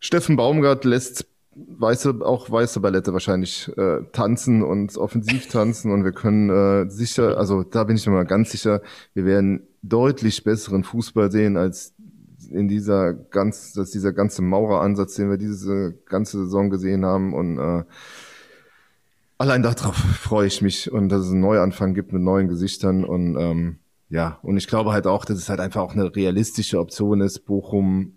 [0.00, 6.12] Steffen Baumgart lässt weiße, auch weiße Ballette wahrscheinlich äh, tanzen und offensiv tanzen und wir
[6.12, 8.80] können äh, sicher, also da bin ich mir mal ganz sicher,
[9.14, 11.94] wir werden deutlich besseren Fußball sehen als
[12.50, 17.58] in dieser ganz, dass dieser ganze Maureransatz, den wir diese ganze Saison gesehen haben und
[17.58, 17.84] äh,
[19.38, 23.36] allein darauf freue ich mich und dass es einen Neuanfang gibt mit neuen Gesichtern und
[23.36, 23.78] ähm,
[24.10, 27.40] ja, und ich glaube halt auch, dass es halt einfach auch eine realistische Option ist,
[27.40, 28.14] Bochum,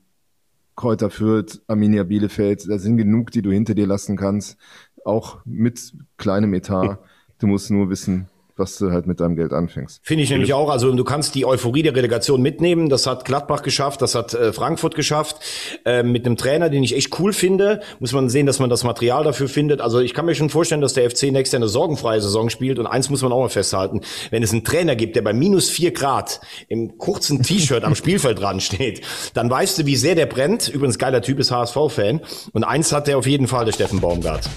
[0.75, 4.57] Kräuter Fürth, Arminia Bielefeld, da sind genug, die du hinter dir lassen kannst,
[5.03, 6.99] auch mit kleinem Etat.
[7.41, 8.29] Du musst nur wissen,
[8.61, 9.99] was du halt mit deinem Geld anfängst.
[10.03, 10.69] Finde ich nämlich auch.
[10.69, 12.89] Also du kannst die Euphorie der Relegation mitnehmen.
[12.89, 15.37] Das hat Gladbach geschafft, das hat äh, Frankfurt geschafft.
[15.83, 18.83] Äh, mit einem Trainer, den ich echt cool finde, muss man sehen, dass man das
[18.83, 19.81] Material dafür findet.
[19.81, 22.79] Also ich kann mir schon vorstellen, dass der FC nächstes Jahr eine sorgenfreie Saison spielt.
[22.79, 24.01] Und eins muss man auch mal festhalten.
[24.29, 26.39] Wenn es einen Trainer gibt, der bei minus vier Grad
[26.69, 29.01] im kurzen T-Shirt am Spielfeldrand steht,
[29.33, 30.69] dann weißt du, wie sehr der brennt.
[30.69, 32.21] Übrigens geiler Typ ist HSV-Fan.
[32.53, 34.49] Und eins hat der auf jeden Fall, der Steffen Baumgart.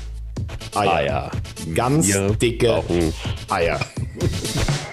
[0.74, 0.92] Eier.
[0.92, 1.30] Eier.
[1.74, 3.12] Ganz Wir dicke brauchen.
[3.49, 3.80] Eier.